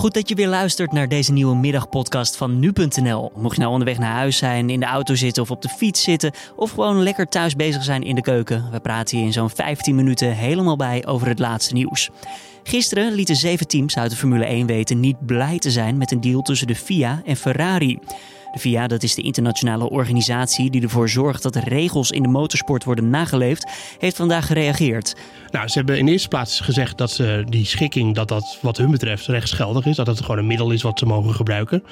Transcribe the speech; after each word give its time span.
Goed 0.00 0.14
dat 0.14 0.28
je 0.28 0.34
weer 0.34 0.48
luistert 0.48 0.92
naar 0.92 1.08
deze 1.08 1.32
nieuwe 1.32 1.56
middagpodcast 1.56 2.36
van 2.36 2.58
nu.nl. 2.58 3.32
Mocht 3.34 3.54
je 3.54 3.60
nou 3.60 3.72
onderweg 3.72 3.98
naar 3.98 4.12
huis 4.12 4.36
zijn, 4.36 4.70
in 4.70 4.80
de 4.80 4.86
auto 4.86 5.14
zitten 5.14 5.42
of 5.42 5.50
op 5.50 5.62
de 5.62 5.68
fiets 5.68 6.02
zitten, 6.02 6.32
of 6.56 6.70
gewoon 6.70 7.02
lekker 7.02 7.28
thuis 7.28 7.56
bezig 7.56 7.84
zijn 7.84 8.02
in 8.02 8.14
de 8.14 8.20
keuken. 8.20 8.70
We 8.70 8.80
praten 8.80 9.16
hier 9.16 9.26
in 9.26 9.32
zo'n 9.32 9.50
15 9.50 9.94
minuten 9.94 10.34
helemaal 10.34 10.76
bij 10.76 11.06
over 11.06 11.28
het 11.28 11.38
laatste 11.38 11.74
nieuws. 11.74 12.10
Gisteren 12.62 13.12
lieten 13.12 13.36
zeven 13.36 13.68
teams 13.68 13.96
uit 13.96 14.10
de 14.10 14.16
Formule 14.16 14.44
1 14.44 14.66
weten 14.66 15.00
niet 15.00 15.26
blij 15.26 15.58
te 15.58 15.70
zijn 15.70 15.98
met 15.98 16.10
een 16.10 16.20
deal 16.20 16.42
tussen 16.42 16.66
de 16.66 16.76
FIA 16.76 17.22
en 17.24 17.36
Ferrari. 17.36 17.98
De 18.52 18.58
FIA, 18.58 18.86
dat 18.86 19.02
is 19.02 19.14
de 19.14 19.22
internationale 19.22 19.90
organisatie 19.90 20.70
die 20.70 20.82
ervoor 20.82 21.08
zorgt 21.08 21.42
dat 21.42 21.52
de 21.52 21.60
regels 21.60 22.10
in 22.10 22.22
de 22.22 22.28
motorsport 22.28 22.84
worden 22.84 23.10
nageleefd, 23.10 23.70
heeft 23.98 24.16
vandaag 24.16 24.46
gereageerd. 24.46 25.16
Nou, 25.50 25.68
ze 25.68 25.78
hebben 25.78 25.98
in 25.98 26.08
eerste 26.08 26.28
plaats 26.28 26.60
gezegd 26.60 26.98
dat 26.98 27.10
ze 27.10 27.44
die 27.48 27.64
schikking, 27.64 28.14
dat 28.14 28.28
dat 28.28 28.58
wat 28.62 28.76
hun 28.76 28.90
betreft 28.90 29.26
rechtsgeldig 29.26 29.86
is. 29.86 29.96
Dat 29.96 30.06
het 30.06 30.20
gewoon 30.20 30.38
een 30.38 30.46
middel 30.46 30.70
is 30.70 30.82
wat 30.82 30.98
ze 30.98 31.06
mogen 31.06 31.34
gebruiken. 31.34 31.82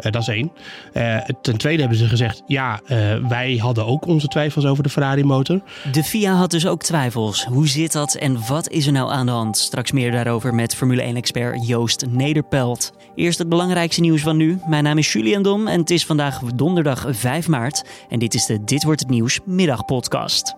Uh, 0.00 0.12
dat 0.12 0.22
is 0.22 0.28
één. 0.28 0.52
Uh, 0.94 1.16
ten 1.42 1.56
tweede 1.56 1.80
hebben 1.80 1.98
ze 1.98 2.06
gezegd, 2.06 2.42
ja, 2.46 2.80
uh, 2.86 3.28
wij 3.28 3.56
hadden 3.56 3.86
ook 3.86 4.06
onze 4.06 4.26
twijfels 4.26 4.64
over 4.64 4.82
de 4.82 4.88
Ferrari 4.88 5.24
motor. 5.24 5.60
De 5.92 6.04
FIA 6.04 6.32
had 6.34 6.50
dus 6.50 6.66
ook 6.66 6.82
twijfels. 6.82 7.44
Hoe 7.44 7.68
zit 7.68 7.92
dat 7.92 8.14
en 8.14 8.46
wat 8.46 8.68
is 8.68 8.86
er 8.86 8.92
nou 8.92 9.10
aan 9.10 9.26
de 9.26 9.32
hand? 9.32 9.56
Straks 9.56 9.92
meer 9.92 10.12
daarover 10.12 10.54
met 10.54 10.74
Formule 10.74 11.12
1-expert 11.12 11.66
Joost 11.66 12.06
Nederpelt. 12.08 12.92
Eerst 13.14 13.38
het 13.38 13.48
belangrijkste 13.48 14.00
nieuws 14.00 14.22
van 14.22 14.36
nu. 14.36 14.58
Mijn 14.66 14.84
naam 14.84 14.98
is 14.98 15.12
Julian 15.12 15.42
Dom 15.42 15.66
en 15.66 15.80
het 15.80 15.90
is 15.90 16.03
vandaag 16.04 16.40
donderdag 16.42 17.06
5 17.08 17.48
maart. 17.48 17.84
En 18.08 18.18
dit 18.18 18.34
is 18.34 18.46
de 18.46 18.64
Dit 18.64 18.84
Wordt 18.84 19.00
Het 19.00 19.10
Nieuws 19.10 19.40
middagpodcast. 19.44 20.54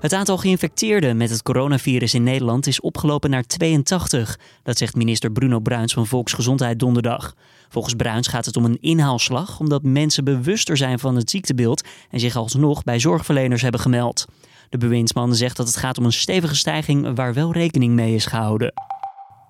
Het 0.00 0.12
aantal 0.12 0.36
geïnfecteerden 0.36 1.16
met 1.16 1.30
het 1.30 1.42
coronavirus 1.42 2.14
in 2.14 2.22
Nederland 2.22 2.66
is 2.66 2.80
opgelopen 2.80 3.30
naar 3.30 3.46
82. 3.46 4.38
Dat 4.62 4.78
zegt 4.78 4.94
minister 4.94 5.30
Bruno 5.30 5.58
Bruins 5.58 5.92
van 5.92 6.06
Volksgezondheid 6.06 6.78
donderdag. 6.78 7.34
Volgens 7.68 7.94
Bruins 7.94 8.28
gaat 8.28 8.44
het 8.44 8.56
om 8.56 8.64
een 8.64 8.80
inhaalslag 8.80 9.60
omdat 9.60 9.82
mensen 9.82 10.24
bewuster 10.24 10.76
zijn 10.76 10.98
van 10.98 11.16
het 11.16 11.30
ziektebeeld 11.30 11.82
en 12.10 12.20
zich 12.20 12.36
alsnog 12.36 12.84
bij 12.84 12.98
zorgverleners 12.98 13.62
hebben 13.62 13.80
gemeld. 13.80 14.24
De 14.68 14.78
bewindsman 14.78 15.34
zegt 15.34 15.56
dat 15.56 15.66
het 15.66 15.76
gaat 15.76 15.98
om 15.98 16.04
een 16.04 16.12
stevige 16.12 16.54
stijging 16.54 17.14
waar 17.14 17.34
wel 17.34 17.52
rekening 17.52 17.94
mee 17.94 18.14
is 18.14 18.26
gehouden. 18.26 18.72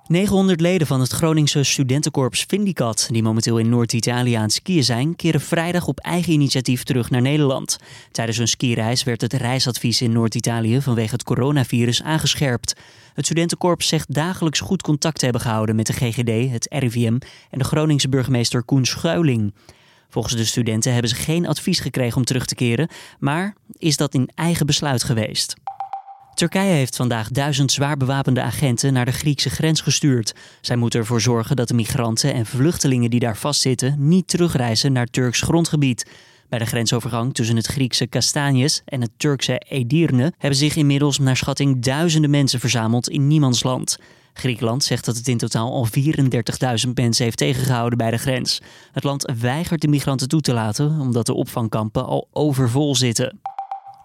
900 0.09 0.61
leden 0.61 0.87
van 0.87 1.01
het 1.01 1.13
Groningse 1.13 1.63
studentenkorps 1.63 2.45
Vindicat, 2.49 3.09
die 3.11 3.23
momenteel 3.23 3.59
in 3.59 3.69
Noord-Italië 3.69 4.35
aan 4.35 4.43
het 4.43 4.53
skiën 4.53 4.85
zijn, 4.85 5.17
keren 5.17 5.41
vrijdag 5.41 5.87
op 5.87 5.99
eigen 5.99 6.33
initiatief 6.33 6.83
terug 6.83 7.11
naar 7.11 7.21
Nederland. 7.23 7.77
Tijdens 8.11 8.39
hun 8.39 8.49
skireis 8.49 9.03
werd 9.03 9.21
het 9.21 9.33
reisadvies 9.33 10.01
in 10.01 10.13
Noord-Italië 10.13 10.81
vanwege 10.81 11.13
het 11.13 11.23
coronavirus 11.23 12.03
aangescherpt. 12.03 12.75
Het 13.15 13.25
studentenkorps 13.25 13.89
zegt 13.89 14.15
dagelijks 14.15 14.61
goed 14.61 14.83
contact 14.83 15.19
te 15.19 15.25
hebben 15.25 15.43
gehouden 15.43 15.77
met 15.77 15.87
de 15.87 15.93
GGD, 15.93 16.51
het 16.51 16.67
RIVM 16.69 17.19
en 17.51 17.59
de 17.59 17.65
Groningse 17.65 18.09
burgemeester 18.09 18.63
Koen 18.63 18.85
Schuiling. 18.85 19.55
Volgens 20.09 20.37
de 20.37 20.45
studenten 20.45 20.93
hebben 20.93 21.11
ze 21.11 21.17
geen 21.17 21.47
advies 21.47 21.81
gekregen 21.81 22.17
om 22.17 22.25
terug 22.25 22.47
te 22.47 22.55
keren, 22.55 22.89
maar 23.19 23.55
is 23.79 23.97
dat 23.97 24.15
in 24.15 24.31
eigen 24.35 24.67
besluit 24.67 25.03
geweest. 25.03 25.55
Turkije 26.37 26.73
heeft 26.73 26.97
vandaag 26.97 27.29
duizend 27.29 27.73
zwaar 27.73 27.97
bewapende 27.97 28.43
agenten 28.43 28.93
naar 28.93 29.05
de 29.05 29.13
Griekse 29.13 29.51
grens 29.51 29.81
gestuurd. 29.81 30.35
Zij 30.61 30.77
moeten 30.77 31.01
ervoor 31.01 31.21
zorgen 31.21 31.57
dat 31.57 31.69
de 31.69 31.75
migranten 31.75 32.35
en 32.35 32.47
vluchtelingen 32.47 33.11
die 33.11 33.21
daar 33.21 33.37
vastzitten 33.37 34.09
niet 34.09 34.29
terugreizen 34.29 34.93
naar 34.93 35.07
Turks 35.07 35.41
grondgebied. 35.41 36.11
Bij 36.49 36.59
de 36.59 36.65
grensovergang 36.65 37.35
tussen 37.35 37.57
het 37.57 37.67
Griekse 37.67 38.07
Kastanjes 38.07 38.83
en 38.85 39.01
het 39.01 39.11
Turkse 39.17 39.59
Edirne 39.69 40.33
hebben 40.39 40.59
zich 40.59 40.77
inmiddels 40.77 41.19
naar 41.19 41.37
schatting 41.37 41.83
duizenden 41.83 42.31
mensen 42.31 42.61
verzameld 42.61 43.09
in 43.09 43.27
niemandsland. 43.27 43.99
Griekenland 44.33 44.85
zegt 44.85 45.05
dat 45.05 45.17
het 45.17 45.29
in 45.29 45.39
totaal 45.39 45.73
al 45.73 45.87
34.000 46.87 46.93
mensen 46.95 47.25
heeft 47.25 47.39
tegengehouden 47.39 47.99
bij 47.99 48.11
de 48.11 48.19
grens. 48.19 48.61
Het 48.93 49.05
land 49.05 49.33
weigert 49.41 49.81
de 49.81 49.89
migranten 49.89 50.29
toe 50.29 50.41
te 50.41 50.53
laten 50.53 51.01
omdat 51.01 51.27
de 51.27 51.35
opvangkampen 51.35 52.07
al 52.07 52.29
overvol 52.33 52.95
zitten. 52.95 53.41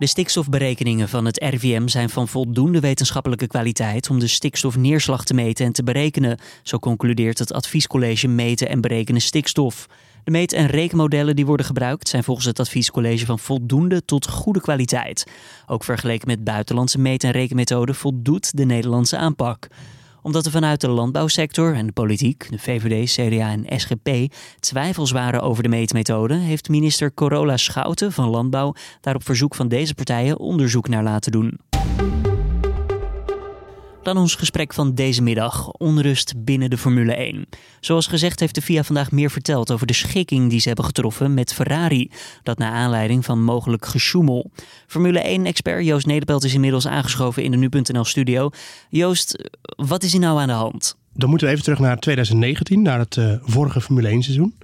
De 0.01 0.07
stikstofberekeningen 0.07 1.09
van 1.09 1.25
het 1.25 1.37
RIVM 1.43 1.87
zijn 1.87 2.09
van 2.09 2.27
voldoende 2.27 2.79
wetenschappelijke 2.79 3.47
kwaliteit 3.47 4.09
om 4.09 4.19
de 4.19 4.27
stikstofneerslag 4.27 5.23
te 5.23 5.33
meten 5.33 5.65
en 5.65 5.71
te 5.71 5.83
berekenen. 5.83 6.37
Zo 6.63 6.79
concludeert 6.79 7.39
het 7.39 7.53
adviescollege 7.53 8.27
Meten 8.27 8.69
en 8.69 8.81
Berekenen 8.81 9.21
Stikstof. 9.21 9.87
De 10.23 10.31
meet- 10.31 10.53
en 10.53 10.67
rekenmodellen 10.67 11.35
die 11.35 11.45
worden 11.45 11.65
gebruikt 11.65 12.07
zijn 12.07 12.23
volgens 12.23 12.45
het 12.47 12.59
adviescollege 12.59 13.25
van 13.25 13.39
voldoende 13.39 14.05
tot 14.05 14.27
goede 14.27 14.61
kwaliteit. 14.61 15.27
Ook 15.67 15.83
vergeleken 15.83 16.27
met 16.27 16.43
buitenlandse 16.43 16.99
meet- 16.99 17.23
en 17.23 17.31
rekenmethoden 17.31 17.95
voldoet 17.95 18.57
de 18.57 18.65
Nederlandse 18.65 19.17
aanpak 19.17 19.67
omdat 20.21 20.45
er 20.45 20.51
vanuit 20.51 20.81
de 20.81 20.87
landbouwsector 20.87 21.75
en 21.75 21.85
de 21.85 21.91
politiek, 21.91 22.47
de 22.49 22.59
VVD, 22.59 23.11
CDA 23.11 23.49
en 23.51 23.79
SGP, 23.79 24.33
twijfels 24.59 25.11
waren 25.11 25.41
over 25.41 25.63
de 25.63 25.69
meetmethode, 25.69 26.35
heeft 26.35 26.69
minister 26.69 27.13
Corolla 27.13 27.57
Schouten 27.57 28.11
van 28.11 28.29
Landbouw 28.29 28.73
daar 29.01 29.15
op 29.15 29.25
verzoek 29.25 29.55
van 29.55 29.67
deze 29.67 29.93
partijen 29.93 30.39
onderzoek 30.39 30.87
naar 30.87 31.03
laten 31.03 31.31
doen. 31.31 31.59
Dan 34.03 34.17
ons 34.17 34.35
gesprek 34.35 34.73
van 34.73 34.95
deze 34.95 35.21
middag, 35.21 35.71
onrust 35.71 36.33
binnen 36.37 36.69
de 36.69 36.77
Formule 36.77 37.15
1. 37.15 37.45
Zoals 37.79 38.07
gezegd 38.07 38.39
heeft 38.39 38.55
de 38.55 38.61
FIA 38.61 38.83
vandaag 38.83 39.11
meer 39.11 39.31
verteld 39.31 39.71
over 39.71 39.87
de 39.87 39.93
schikking 39.93 40.49
die 40.49 40.59
ze 40.59 40.67
hebben 40.67 40.85
getroffen 40.85 41.33
met 41.33 41.53
Ferrari. 41.53 42.11
Dat 42.43 42.57
naar 42.57 42.71
aanleiding 42.71 43.25
van 43.25 43.43
mogelijk 43.43 43.85
gesjoemel. 43.85 44.51
Formule 44.87 45.39
1-expert 45.39 45.85
Joost 45.85 46.05
Nederpelt 46.05 46.43
is 46.43 46.53
inmiddels 46.53 46.87
aangeschoven 46.87 47.43
in 47.43 47.51
de 47.51 47.57
Nu.nl 47.57 48.05
studio. 48.05 48.49
Joost, 48.89 49.49
wat 49.75 50.03
is 50.03 50.11
hier 50.11 50.21
nou 50.21 50.39
aan 50.39 50.47
de 50.47 50.53
hand? 50.53 50.97
Dan 51.13 51.29
moeten 51.29 51.47
we 51.47 51.53
even 51.53 51.65
terug 51.65 51.79
naar 51.79 51.99
2019, 51.99 52.81
naar 52.81 52.99
het 52.99 53.15
uh, 53.15 53.33
vorige 53.41 53.81
Formule 53.81 54.07
1 54.07 54.23
seizoen. 54.23 54.55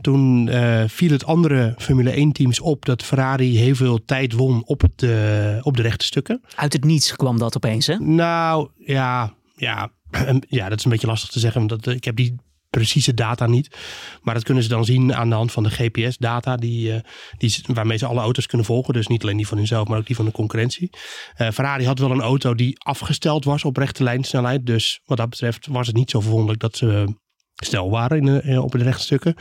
Toen 0.00 0.46
uh, 0.46 0.82
viel 0.86 1.10
het 1.10 1.24
andere 1.24 1.74
Formule 1.78 2.10
1 2.10 2.32
teams 2.32 2.60
op 2.60 2.84
dat 2.84 3.02
Ferrari 3.02 3.58
heel 3.58 3.74
veel 3.74 4.04
tijd 4.04 4.32
won 4.32 4.62
op, 4.64 4.80
het, 4.80 5.02
uh, 5.02 5.58
op 5.60 5.76
de 5.76 5.82
rechte 5.82 6.04
stukken. 6.04 6.40
Uit 6.54 6.72
het 6.72 6.84
niets 6.84 7.16
kwam 7.16 7.38
dat 7.38 7.56
opeens, 7.56 7.86
hè? 7.86 7.98
Nou, 7.98 8.68
ja, 8.76 9.34
ja, 9.56 9.90
ja 10.48 10.68
dat 10.68 10.78
is 10.78 10.84
een 10.84 10.90
beetje 10.90 11.06
lastig 11.06 11.30
te 11.30 11.38
zeggen. 11.38 11.66
Want 11.66 11.84
dat, 11.84 11.94
ik 11.94 12.04
heb 12.04 12.16
die 12.16 12.36
precieze 12.70 13.14
data 13.14 13.46
niet. 13.46 13.76
Maar 14.22 14.34
dat 14.34 14.44
kunnen 14.44 14.62
ze 14.62 14.68
dan 14.68 14.84
zien 14.84 15.14
aan 15.14 15.28
de 15.28 15.34
hand 15.34 15.52
van 15.52 15.62
de 15.62 15.70
GPS-data 15.70 16.56
die, 16.56 16.92
uh, 16.92 17.00
die, 17.36 17.60
waarmee 17.66 17.98
ze 17.98 18.06
alle 18.06 18.20
auto's 18.20 18.46
kunnen 18.46 18.66
volgen. 18.66 18.94
Dus 18.94 19.06
niet 19.06 19.22
alleen 19.22 19.36
die 19.36 19.46
van 19.46 19.56
hunzelf, 19.56 19.88
maar 19.88 19.98
ook 19.98 20.06
die 20.06 20.16
van 20.16 20.24
de 20.24 20.30
concurrentie. 20.30 20.90
Uh, 20.90 21.50
Ferrari 21.50 21.86
had 21.86 21.98
wel 21.98 22.10
een 22.10 22.20
auto 22.20 22.54
die 22.54 22.84
afgesteld 22.84 23.44
was 23.44 23.64
op 23.64 23.76
rechte 23.76 24.02
lijnsnelheid. 24.02 24.66
Dus 24.66 25.00
wat 25.04 25.16
dat 25.16 25.30
betreft 25.30 25.66
was 25.66 25.86
het 25.86 25.96
niet 25.96 26.10
zo 26.10 26.20
verwonderlijk 26.20 26.60
dat 26.60 26.76
ze 26.76 27.14
snel 27.54 27.90
waren 27.90 28.18
in 28.18 28.24
de, 28.24 28.62
op 28.62 28.72
de 28.72 28.82
rechte 28.82 29.02
stukken. 29.02 29.34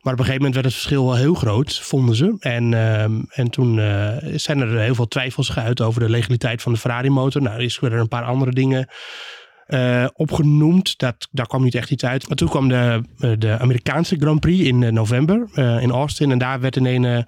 Maar 0.00 0.12
op 0.12 0.18
een 0.18 0.24
gegeven 0.24 0.36
moment 0.36 0.54
werd 0.54 0.66
het 0.66 0.74
verschil 0.74 1.04
wel 1.04 1.16
heel 1.16 1.34
groot, 1.34 1.78
vonden 1.78 2.16
ze. 2.16 2.36
En, 2.40 2.72
uh, 2.72 3.02
en 3.28 3.50
toen 3.50 3.76
uh, 3.76 4.16
zijn 4.34 4.60
er 4.60 4.78
heel 4.78 4.94
veel 4.94 5.08
twijfels 5.08 5.48
geuit 5.48 5.80
over 5.80 6.00
de 6.00 6.08
legaliteit 6.08 6.62
van 6.62 6.72
de 6.72 6.78
Ferrari-motor. 6.78 7.42
Nou, 7.42 7.56
er 7.56 7.62
is 7.62 7.78
er 7.82 7.92
een 7.92 8.08
paar 8.08 8.24
andere 8.24 8.50
dingen 8.50 8.88
uh, 9.68 10.06
opgenoemd. 10.12 10.98
Dat, 10.98 11.28
daar 11.30 11.46
kwam 11.46 11.62
niet 11.62 11.74
echt 11.74 11.90
iets 11.90 12.04
uit. 12.04 12.28
Maar 12.28 12.36
toen 12.36 12.48
kwam 12.48 12.68
de, 12.68 13.02
de 13.38 13.58
Amerikaanse 13.58 14.16
Grand 14.16 14.40
Prix 14.40 14.66
in 14.66 14.94
november 14.94 15.48
in 15.54 15.90
Austin. 15.90 16.30
En 16.30 16.38
daar 16.38 16.60
werd 16.60 16.76
in 16.76 16.86
een... 16.86 17.24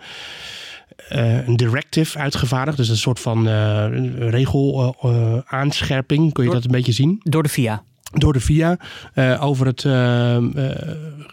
Uh, 1.12 1.46
een 1.46 1.56
directive 1.56 2.18
uitgevaardigd. 2.18 2.76
Dus 2.76 2.88
een 2.88 2.96
soort 2.96 3.20
van 3.20 3.48
uh, 3.48 3.86
regel 4.30 4.96
uh, 5.04 5.38
aanscherping. 5.44 6.32
Kun 6.32 6.44
je 6.44 6.50
door, 6.50 6.60
dat 6.60 6.70
een 6.70 6.76
beetje 6.76 6.92
zien? 6.92 7.20
Door 7.22 7.42
de 7.42 7.48
FIA 7.48 7.84
door 8.10 8.32
de 8.32 8.40
VIA 8.40 8.78
uh, 9.14 9.44
over 9.44 9.66
het, 9.66 9.84
uh, 9.84 10.36
uh, 10.36 10.70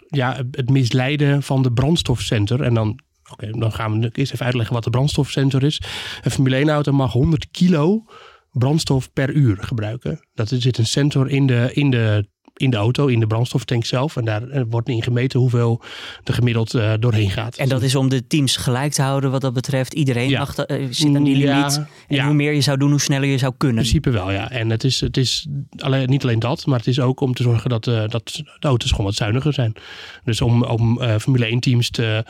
ja, 0.08 0.36
het 0.50 0.70
misleiden 0.70 1.42
van 1.42 1.62
de 1.62 1.72
brandstofcenter. 1.72 2.62
En 2.62 2.74
dan, 2.74 3.00
okay, 3.32 3.50
dan 3.50 3.72
gaan 3.72 4.00
we 4.00 4.10
eerst 4.12 4.32
even 4.32 4.44
uitleggen 4.44 4.74
wat 4.74 4.84
de 4.84 4.90
brandstofcenter 4.90 5.62
is. 5.62 5.82
Een 6.22 6.30
Formule 6.30 6.56
1 6.56 6.68
auto 6.68 6.92
mag 6.92 7.12
100 7.12 7.48
kilo 7.50 8.04
brandstof 8.52 9.12
per 9.12 9.32
uur 9.32 9.56
gebruiken. 9.60 10.20
Dat 10.34 10.48
zit 10.48 10.78
een 10.78 10.86
sensor 10.86 11.30
in 11.30 11.46
de, 11.46 11.70
in 11.72 11.90
de 11.90 12.28
in 12.58 12.70
de 12.70 12.76
auto, 12.76 13.06
in 13.06 13.20
de 13.20 13.26
brandstoftank 13.26 13.84
zelf. 13.84 14.16
En 14.16 14.24
daar 14.24 14.66
wordt 14.68 14.88
in 14.88 15.02
gemeten 15.02 15.40
hoeveel 15.40 15.82
er 16.24 16.34
gemiddeld 16.34 16.74
uh, 16.74 16.92
doorheen 17.00 17.30
gaat. 17.30 17.56
En 17.56 17.68
dat 17.68 17.82
is 17.82 17.94
om 17.94 18.08
de 18.08 18.26
teams 18.26 18.56
gelijk 18.56 18.92
te 18.92 19.02
houden 19.02 19.30
wat 19.30 19.40
dat 19.40 19.52
betreft. 19.52 19.94
Iedereen 19.94 20.28
ja. 20.28 20.40
achter, 20.40 20.80
uh, 20.80 20.86
zit 20.90 21.16
aan 21.16 21.24
die 21.24 21.36
limiet. 21.36 21.74
Ja, 21.74 21.88
en 22.08 22.16
ja. 22.16 22.24
hoe 22.24 22.34
meer 22.34 22.52
je 22.52 22.60
zou 22.60 22.78
doen, 22.78 22.90
hoe 22.90 23.00
sneller 23.00 23.28
je 23.28 23.38
zou 23.38 23.52
kunnen. 23.56 23.84
In 23.84 23.90
principe 23.90 24.10
wel, 24.10 24.30
ja. 24.30 24.50
En 24.50 24.70
het 24.70 24.84
is, 24.84 25.00
het 25.00 25.16
is 25.16 25.46
alleen, 25.76 26.08
niet 26.08 26.22
alleen 26.22 26.38
dat, 26.38 26.66
maar 26.66 26.78
het 26.78 26.86
is 26.86 27.00
ook 27.00 27.20
om 27.20 27.34
te 27.34 27.42
zorgen 27.42 27.70
dat, 27.70 27.86
uh, 27.86 28.08
dat 28.08 28.42
de 28.58 28.68
auto's 28.68 28.90
gewoon 28.90 29.06
wat 29.06 29.14
zuiniger 29.14 29.52
zijn. 29.52 29.72
Dus 30.24 30.40
om, 30.40 30.62
om 30.62 31.00
Formule 31.18 31.46
1 31.46 31.60
teams 31.60 31.90
te 31.90 32.24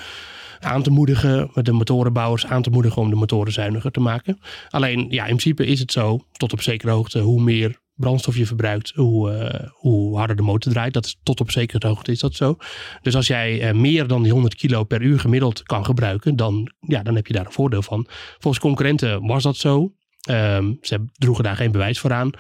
aan 0.61 0.83
te 0.83 0.91
moedigen, 0.91 1.51
met 1.55 1.65
de 1.65 1.73
motorenbouwers 1.73 2.47
aan 2.47 2.63
te 2.63 2.71
moedigen 2.71 3.03
om 3.03 3.11
de 3.11 3.17
motoren 3.17 3.53
zuiniger 3.53 3.91
te 3.91 4.01
maken. 4.01 4.41
Alleen, 4.71 5.07
ja, 5.11 5.23
in 5.23 5.37
principe 5.37 5.67
is 5.67 5.81
het 5.81 5.93
zo, 5.93 6.21
tot 6.33 6.53
op 6.53 6.63
zekere 6.63 6.93
hoogte, 6.93 7.19
hoe 7.19 7.43
meer 7.43 7.79
brandstof 7.99 8.37
je 8.37 8.47
verbruikt, 8.47 8.93
hoe, 8.95 9.33
uh, 9.33 9.69
hoe 9.73 10.17
harder 10.17 10.37
de 10.37 10.43
motor 10.43 10.73
draait. 10.73 10.93
Dat 10.93 11.05
is, 11.05 11.19
tot 11.23 11.41
op 11.41 11.51
zekere 11.51 11.87
hoogte 11.87 12.13
is 12.13 12.21
dat 12.21 12.35
zo. 12.35 12.57
Dus 13.03 13.17
als 13.17 13.27
jij 13.27 13.69
uh, 13.69 13.81
meer 13.81 14.07
dan 14.07 14.23
die 14.23 14.33
100 14.33 14.55
kilo 14.55 14.85
per 14.85 15.03
uur 15.03 15.21
gemiddeld 15.21 15.63
kan 15.63 15.85
gebruiken, 15.85 16.37
dan, 16.37 16.73
ja, 16.81 17.03
dan 17.03 17.15
heb 17.15 17.27
je 17.27 17.33
daar 17.33 17.47
een 17.47 17.53
voordeel 17.53 17.83
van. 17.83 18.07
Volgens 18.39 18.63
concurrenten 18.63 19.27
was 19.27 19.43
dat 19.43 19.57
zo. 19.57 19.93
Ehm, 20.29 20.73
ze 20.81 21.05
droegen 21.13 21.45
daar 21.45 21.57
geen 21.57 21.73
bewijs 21.73 21.99
voor 21.99 22.13
aan. 22.13 22.31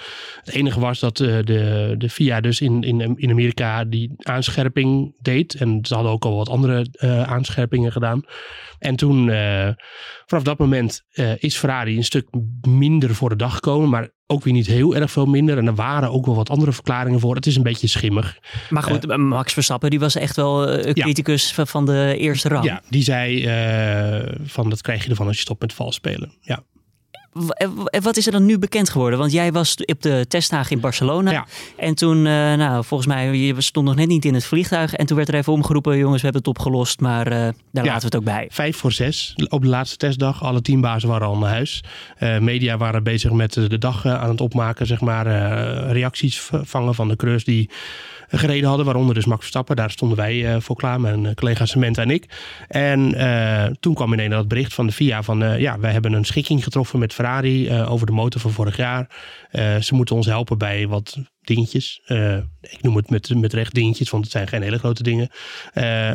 Het 0.44 0.55
enige 0.55 0.81
was 0.81 1.00
dat 1.00 1.20
uh, 1.20 1.38
de, 1.44 1.94
de 1.99 2.11
FIA 2.11 2.40
dus 2.40 2.61
in, 2.61 2.82
in, 2.82 3.17
in 3.17 3.31
Amerika 3.31 3.85
die 3.85 4.12
aanscherping 4.17 5.17
deed. 5.20 5.55
En 5.55 5.79
ze 5.82 5.94
hadden 5.94 6.12
ook 6.12 6.25
al 6.25 6.37
wat 6.37 6.49
andere 6.49 6.87
uh, 7.00 7.23
aanscherpingen 7.23 7.93
gedaan. 7.93 8.23
En 8.79 8.96
toen, 8.96 9.29
uh, 9.29 9.69
vanaf 10.26 10.44
dat 10.44 10.58
moment, 10.58 11.02
is 11.38 11.56
Ferrari 11.56 11.96
een 11.96 12.05
stuk 12.05 12.29
minder 12.69 13.14
voor 13.14 13.29
de 13.29 13.37
dag 13.37 13.55
gekomen. 13.55 13.88
Maar 13.88 14.08
ook 14.26 14.44
weer 14.44 14.52
niet 14.52 14.67
heel 14.67 14.94
erg 14.94 15.11
veel 15.11 15.26
minder. 15.26 15.58
En 15.58 15.67
er 15.67 15.75
waren 15.75 16.11
ook 16.11 16.26
wel 16.26 16.34
wat 16.34 16.50
andere 16.50 16.73
verklaringen 16.73 17.20
voor. 17.20 17.34
Het 17.34 17.46
is 17.46 17.56
een 17.56 17.62
beetje 17.62 17.87
schimmig. 17.87 18.38
Maar 18.70 18.82
goed, 18.82 19.17
Max 19.17 19.52
Verstappen 19.52 19.91
die 19.91 20.00
was 20.00 20.14
echt 20.14 20.37
wel 20.37 20.69
een 20.69 20.94
criticus 20.94 21.55
ja. 21.56 21.67
van 21.67 21.87
de 21.87 22.14
eerste 22.19 22.49
rang. 22.49 22.64
Ja, 22.64 22.82
die 22.88 23.02
zei 23.02 23.43
van 24.44 24.70
dat 24.70 24.81
krijg 24.81 25.05
je 25.05 25.11
ervan 25.11 25.26
als 25.26 25.37
je 25.37 25.43
stopt 25.43 25.61
met 25.61 25.73
vals 25.73 25.94
spelen. 25.94 26.32
Ja. 26.41 26.62
Wat 28.00 28.16
is 28.16 28.26
er 28.26 28.32
dan 28.32 28.46
nu 28.46 28.58
bekend 28.58 28.90
geworden? 28.90 29.19
Want 29.19 29.32
jij 29.32 29.52
was 29.52 29.76
op 29.76 30.02
de 30.02 30.25
testdagen 30.28 30.72
in 30.72 30.80
Barcelona. 30.80 31.30
Ja. 31.30 31.46
En 31.76 31.94
toen, 31.94 32.16
uh, 32.16 32.25
nou, 32.54 32.84
volgens 32.84 33.08
mij, 33.08 33.36
je 33.36 33.60
stond 33.60 33.86
nog 33.86 33.94
net 33.94 34.08
niet 34.08 34.25
in 34.25 34.34
het 34.34 34.44
vliegtuig. 34.44 34.94
En 34.94 35.06
toen 35.06 35.16
werd 35.16 35.28
er 35.28 35.34
even 35.34 35.52
omgeroepen, 35.52 35.98
jongens, 35.98 36.22
we 36.22 36.28
hebben 36.28 36.40
het 36.40 36.58
opgelost. 36.58 37.00
Maar 37.00 37.26
uh, 37.26 37.32
daar 37.32 37.54
ja, 37.72 37.82
laten 37.82 38.00
we 38.00 38.04
het 38.04 38.16
ook 38.16 38.25
bij. 38.25 38.48
Vijf 38.50 38.76
voor 38.76 38.92
zes 38.92 39.34
op 39.48 39.62
de 39.62 39.69
laatste 39.69 39.96
testdag. 39.96 40.42
Alle 40.42 40.62
teambazen 40.62 41.08
waren 41.08 41.26
al 41.26 41.38
naar 41.38 41.50
huis. 41.50 41.84
Uh, 42.20 42.38
media 42.38 42.76
waren 42.76 43.02
bezig 43.02 43.32
met 43.32 43.52
de 43.52 43.78
dag 43.78 44.06
aan 44.06 44.31
het 44.31 44.40
opmaken, 44.40 44.86
zeg 44.86 45.00
maar. 45.00 45.26
reacties 45.92 46.48
vangen 46.62 46.94
van 46.94 47.08
de 47.08 47.16
crews 47.16 47.44
die 47.44 47.70
gereden 48.28 48.69
hadden. 48.69 48.86
Waaronder 48.86 49.14
dus 49.14 49.25
Max 49.25 49.40
Verstappen. 49.40 49.76
Daar 49.76 49.90
stonden 49.90 50.16
wij 50.16 50.54
uh, 50.54 50.60
voor 50.60 50.76
klaar, 50.76 51.00
mijn 51.00 51.25
uh, 51.25 51.32
collega 51.32 51.66
Samantha 51.66 52.02
en 52.02 52.10
ik. 52.10 52.25
En 52.69 53.14
uh, 53.14 53.64
toen 53.80 53.94
kwam 53.94 54.12
ineens 54.12 54.32
dat 54.32 54.48
bericht 54.48 54.75
van 54.75 54.86
de 54.86 54.92
FIA 54.92 55.22
van... 55.22 55.60
ja, 55.60 55.78
wij 55.78 55.92
hebben 55.92 56.12
een 56.12 56.25
schikking 56.25 56.64
getroffen 56.64 56.98
met 56.98 57.12
Ferrari 57.12 57.72
over 57.72 58.06
de 58.06 58.12
motor 58.12 58.40
van 58.40 58.50
vorig 58.50 58.76
jaar. 58.76 59.10
ze 59.80 59.94
moeten 59.94 60.16
ons 60.16 60.26
helpen 60.26 60.58
bij 60.58 60.86
wat 60.86 61.19
dingetjes. 61.40 62.00
ik 62.60 62.82
noem 62.82 62.96
het 62.96 63.10
met, 63.10 63.34
met 63.34 63.52
recht 63.52 63.75
dingetjes, 63.75 64.10
want 64.10 64.25
het 64.25 64.32
zijn 64.32 64.48
geen 64.48 64.62
hele 64.62 64.78
grote 64.78 65.02
dingen. 65.02 65.31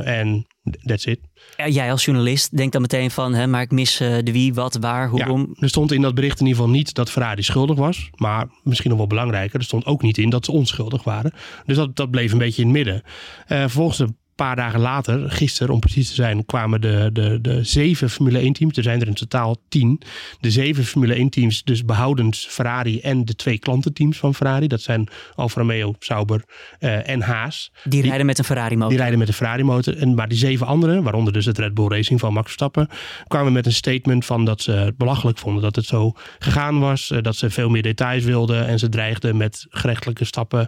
en 0.05 0.45
that's 0.63 1.05
it. 1.05 1.19
Jij 1.67 1.91
als 1.91 2.05
journalist 2.05 2.57
denkt 2.57 2.71
dan 2.71 2.81
meteen 2.81 3.11
van, 3.11 3.33
hè, 3.33 3.47
maar 3.47 3.61
ik 3.61 3.71
mis 3.71 4.01
uh, 4.01 4.17
de 4.23 4.31
wie, 4.31 4.53
wat, 4.53 4.75
waar, 4.75 5.09
hoe, 5.09 5.19
ja, 5.19 5.45
Er 5.59 5.69
stond 5.69 5.91
in 5.91 6.01
dat 6.01 6.15
bericht 6.15 6.39
in 6.39 6.45
ieder 6.45 6.61
geval 6.61 6.75
niet 6.75 6.93
dat 6.93 7.11
Ferrari 7.11 7.43
schuldig 7.43 7.77
was. 7.77 8.09
Maar 8.15 8.47
misschien 8.63 8.89
nog 8.89 8.99
wel 8.99 9.07
belangrijker, 9.07 9.59
er 9.59 9.65
stond 9.65 9.85
ook 9.85 10.01
niet 10.01 10.17
in 10.17 10.29
dat 10.29 10.45
ze 10.45 10.51
onschuldig 10.51 11.03
waren. 11.03 11.33
Dus 11.65 11.75
dat, 11.75 11.95
dat 11.95 12.11
bleef 12.11 12.31
een 12.31 12.37
beetje 12.37 12.61
in 12.61 12.67
het 12.67 12.77
midden. 12.77 13.03
Uh, 13.03 13.59
vervolgens 13.59 14.11
paar 14.43 14.55
dagen 14.55 14.79
later, 14.79 15.31
gisteren 15.31 15.73
om 15.73 15.79
precies 15.79 16.07
te 16.09 16.15
zijn, 16.15 16.45
kwamen 16.45 16.81
de, 16.81 17.09
de, 17.13 17.39
de 17.41 17.63
zeven 17.63 18.09
Formule 18.09 18.39
1 18.39 18.53
teams. 18.53 18.77
Er 18.77 18.83
zijn 18.83 19.01
er 19.01 19.07
in 19.07 19.13
totaal 19.13 19.57
tien. 19.69 20.01
De 20.39 20.51
zeven 20.51 20.85
Formule 20.85 21.13
1 21.13 21.29
teams, 21.29 21.63
dus 21.63 21.85
behoudens 21.85 22.45
Ferrari 22.49 22.99
en 22.99 23.25
de 23.25 23.35
twee 23.35 23.59
klantenteams 23.59 24.17
van 24.17 24.35
Ferrari. 24.35 24.67
Dat 24.67 24.81
zijn 24.81 25.07
Alfa 25.35 25.59
Romeo, 25.59 25.95
Sauber 25.99 26.43
uh, 26.79 27.09
en 27.09 27.21
Haas. 27.21 27.71
Die, 27.83 27.91
die, 27.91 28.09
rijden 28.09 28.25
met 28.25 28.37
een 28.37 28.43
Ferrari 28.43 28.75
motor. 28.75 28.89
Die 28.89 28.99
rijden 28.99 29.19
met 29.19 29.27
een 29.27 29.33
Ferrari 29.33 29.63
motor. 29.63 29.97
En, 29.97 30.13
maar 30.13 30.27
die 30.27 30.37
zeven 30.37 30.67
anderen, 30.67 31.03
waaronder 31.03 31.33
dus 31.33 31.45
het 31.45 31.57
Red 31.57 31.73
Bull 31.73 31.87
Racing 31.87 32.19
van 32.19 32.33
Max 32.33 32.45
Verstappen, 32.45 32.87
kwamen 33.27 33.53
met 33.53 33.65
een 33.65 33.73
statement 33.73 34.25
van 34.25 34.45
dat 34.45 34.61
ze 34.61 34.71
het 34.71 34.97
belachelijk 34.97 35.37
vonden 35.37 35.61
dat 35.61 35.75
het 35.75 35.85
zo 35.85 36.11
gegaan 36.39 36.79
was. 36.79 37.11
Uh, 37.11 37.21
dat 37.21 37.35
ze 37.35 37.49
veel 37.49 37.69
meer 37.69 37.81
details 37.81 38.23
wilden 38.23 38.67
en 38.67 38.79
ze 38.79 38.89
dreigden 38.89 39.37
met 39.37 39.65
gerechtelijke 39.69 40.25
stappen 40.25 40.67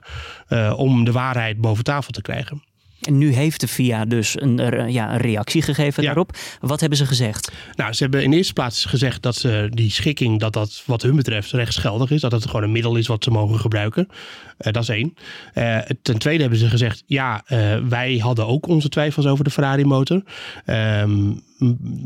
uh, 0.49 0.73
om 0.77 1.03
de 1.03 1.11
waarheid 1.11 1.61
boven 1.61 1.83
tafel 1.83 2.11
te 2.11 2.21
krijgen. 2.21 2.73
En 3.05 3.17
nu 3.17 3.33
heeft 3.33 3.61
de 3.61 3.67
FIA 3.67 4.05
dus 4.05 4.41
een, 4.41 4.91
ja, 4.91 5.11
een 5.13 5.17
reactie 5.17 5.61
gegeven 5.61 6.03
daarop. 6.03 6.37
Wat 6.59 6.79
hebben 6.79 6.97
ze 6.97 7.05
gezegd? 7.05 7.51
Nou, 7.75 7.93
ze 7.93 8.03
hebben 8.03 8.23
in 8.23 8.33
eerste 8.33 8.53
plaats 8.53 8.85
gezegd 8.85 9.21
dat 9.21 9.35
ze 9.35 9.67
die 9.69 9.91
schikking, 9.91 10.39
dat 10.39 10.53
dat 10.53 10.83
wat 10.85 11.01
hun 11.01 11.15
betreft 11.15 11.51
rechtsgeldig 11.51 12.11
is. 12.11 12.21
Dat 12.21 12.31
het 12.31 12.45
gewoon 12.45 12.63
een 12.63 12.71
middel 12.71 12.95
is 12.95 13.07
wat 13.07 13.23
ze 13.23 13.31
mogen 13.31 13.59
gebruiken. 13.59 14.07
Uh, 14.09 14.73
dat 14.73 14.83
is 14.83 14.89
één. 14.89 15.13
Uh, 15.53 15.77
ten 16.01 16.17
tweede 16.17 16.41
hebben 16.41 16.59
ze 16.59 16.69
gezegd, 16.69 17.03
ja, 17.05 17.43
uh, 17.47 17.77
wij 17.89 18.17
hadden 18.17 18.47
ook 18.47 18.67
onze 18.67 18.89
twijfels 18.89 19.25
over 19.25 19.43
de 19.43 19.49
Ferrari 19.49 19.85
motor. 19.85 20.23
Um, 20.65 21.41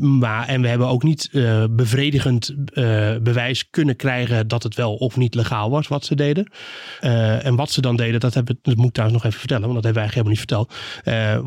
maar, 0.00 0.46
en 0.48 0.62
we 0.62 0.68
hebben 0.68 0.86
ook 0.88 1.02
niet 1.02 1.28
uh, 1.32 1.64
bevredigend 1.70 2.50
uh, 2.50 3.16
bewijs 3.22 3.70
kunnen 3.70 3.96
krijgen 3.96 4.48
dat 4.48 4.62
het 4.62 4.74
wel 4.74 4.94
of 4.94 5.16
niet 5.16 5.34
legaal 5.34 5.70
was 5.70 5.88
wat 5.88 6.04
ze 6.04 6.14
deden. 6.14 6.52
Uh, 7.00 7.46
en 7.46 7.56
wat 7.56 7.70
ze 7.70 7.80
dan 7.80 7.96
deden, 7.96 8.20
dat, 8.20 8.34
heb, 8.34 8.46
dat 8.62 8.76
moet 8.76 8.86
ik 8.86 8.92
trouwens 8.92 9.22
nog 9.22 9.26
even 9.26 9.38
vertellen, 9.38 9.62
want 9.62 9.74
dat 9.74 9.84
hebben 9.84 10.02
wij 10.02 10.10
helemaal 10.12 10.32
niet 10.32 10.38
verteld. 10.38 10.74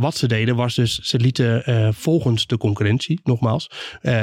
wat 0.02 0.18
ze 0.18 0.28
deden 0.28 0.56
was 0.56 0.76
dus, 0.76 1.00
ze 1.00 1.20
lieten 1.20 1.64
volgens 1.94 2.48
de 2.48 2.58
concurrentie, 2.58 3.20
nogmaals, 3.24 3.70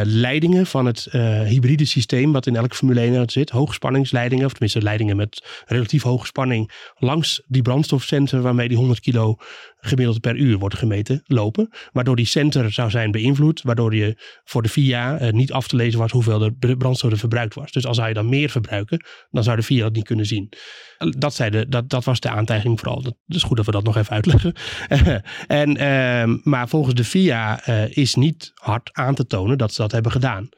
leidingen 0.03 0.67
van 0.67 0.87
het 0.87 1.09
hybride 1.47 1.85
systeem 1.85 2.33
wat 2.33 2.47
in 2.47 2.57
elke 2.57 2.75
Formule 2.75 3.01
1 3.01 3.31
zit, 3.31 3.51
hoogspanningsleidingen, 3.51 4.45
of 4.45 4.53
tenminste 4.53 4.83
leidingen 4.83 5.17
met 5.17 5.63
relatief 5.67 6.03
hoge 6.03 6.27
spanning, 6.27 6.71
langs 6.99 7.43
die 7.47 7.63
brandstofcenter 7.63 8.41
waarmee 8.41 8.69
die 8.69 8.77
100 8.77 9.01
kilo 9.01 9.37
gemiddeld 9.81 10.21
per 10.21 10.37
uur 10.37 10.59
wordt 10.59 10.79
gemeten, 10.79 11.23
lopen. 11.25 11.69
Waardoor 11.93 12.17
die 12.17 12.27
center 12.27 12.73
zou 12.73 12.91
zijn 12.91 13.11
beïnvloed. 13.11 13.63
Waardoor 13.63 13.95
je 13.95 14.17
voor 14.45 14.63
de 14.63 14.69
VIA 14.69 15.19
eh, 15.19 15.33
niet 15.33 15.53
af 15.53 15.69
te 15.69 15.77
lezen 15.77 15.99
was 15.99 16.13
hoeveel 16.13 16.39
de 16.59 16.77
brandstof 16.77 17.11
er 17.11 17.19
verbruikt 17.19 17.55
was. 17.55 17.73
Dus 17.73 17.87
als 17.87 17.97
je 17.97 18.15
dan 18.15 18.29
meer 18.29 18.51
verbruiken, 18.51 19.05
dan 19.31 19.43
zou 19.43 19.57
de 19.57 19.63
VIA 19.63 19.83
dat 19.83 19.93
niet 19.93 20.05
kunnen 20.05 20.27
zien. 20.27 20.53
Dat, 20.99 21.35
zei 21.35 21.51
de, 21.51 21.69
dat, 21.69 21.91
dat 21.91 22.05
was 22.05 22.21
de 22.21 22.31
aantijging 22.31 22.81
vooral. 22.81 23.03
Dat 23.03 23.15
is 23.27 23.43
goed 23.43 23.57
dat 23.57 23.67
we 23.67 23.73
dat 23.73 23.85
nog 23.85 23.97
even 23.97 24.13
uitleggen. 24.13 24.55
en, 25.47 25.71
uh, 25.71 26.37
maar 26.45 26.69
volgens 26.69 26.95
de 26.95 27.05
VIA 27.05 27.69
uh, 27.69 27.97
is 27.97 28.15
niet 28.15 28.53
hard 28.55 28.91
aan 28.93 29.15
te 29.15 29.27
tonen 29.27 29.59
dat 29.59 29.73
ze 29.73 29.81
dat 29.81 29.93
hebben 29.93 30.13
gedaan. 30.13 30.49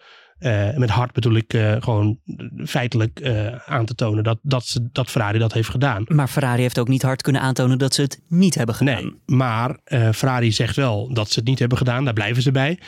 Uh, 0.42 0.76
met 0.76 0.90
hard 0.90 1.12
bedoel 1.12 1.34
ik 1.34 1.54
uh, 1.54 1.72
gewoon 1.78 2.18
feitelijk 2.64 3.20
uh, 3.22 3.46
aan 3.66 3.84
te 3.84 3.94
tonen 3.94 4.24
dat, 4.24 4.38
dat, 4.42 4.66
ze, 4.66 4.88
dat 4.92 5.10
Ferrari 5.10 5.38
dat 5.38 5.52
heeft 5.52 5.68
gedaan. 5.68 6.04
Maar 6.08 6.28
Ferrari 6.28 6.62
heeft 6.62 6.78
ook 6.78 6.88
niet 6.88 7.02
hard 7.02 7.22
kunnen 7.22 7.42
aantonen 7.42 7.78
dat 7.78 7.94
ze 7.94 8.02
het 8.02 8.20
niet 8.28 8.54
hebben 8.54 8.74
gedaan. 8.74 9.02
Nee, 9.02 9.38
maar 9.38 9.78
Ferrari 10.14 10.52
zegt 10.52 10.76
wel 10.76 11.14
dat 11.14 11.30
ze 11.30 11.38
het 11.38 11.48
niet 11.48 11.58
hebben 11.58 11.78
gedaan. 11.78 12.04
Daar 12.04 12.14
blijven 12.14 12.42
ze 12.42 12.50
bij. 12.50 12.78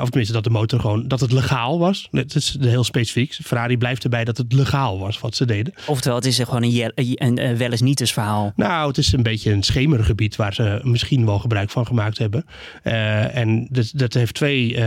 of 0.00 0.08
tenminste 0.08 0.32
dat 0.32 0.44
de 0.44 0.50
motor 0.50 0.80
gewoon, 0.80 1.08
dat 1.08 1.20
het 1.20 1.32
legaal 1.32 1.78
was. 1.78 2.08
Dat 2.10 2.34
is 2.34 2.56
heel 2.60 2.84
specifiek. 2.84 3.38
Ferrari 3.44 3.78
blijft 3.78 4.04
erbij 4.04 4.24
dat 4.24 4.36
het 4.36 4.52
legaal 4.52 4.98
was 4.98 5.20
wat 5.20 5.36
ze 5.36 5.44
deden. 5.44 5.74
Oftewel, 5.86 6.16
het 6.16 6.26
is 6.26 6.38
gewoon 6.38 6.62
een, 6.62 6.92
een, 6.94 7.44
een 7.44 7.56
wel 7.56 7.70
eens 7.70 7.82
niet 7.82 8.00
eens 8.00 8.12
verhaal. 8.12 8.52
Nou, 8.56 8.88
het 8.88 8.98
is 8.98 9.12
een 9.12 9.22
beetje 9.22 9.52
een 9.52 9.62
schemergebied 9.62 10.36
waar 10.36 10.54
ze 10.54 10.80
misschien 10.82 11.26
wel 11.26 11.38
gebruik 11.38 11.70
van 11.70 11.86
gemaakt 11.86 12.18
hebben. 12.18 12.44
en 12.82 13.68
dat, 13.70 13.92
dat 13.94 14.14
heeft 14.14 14.34
twee, 14.34 14.78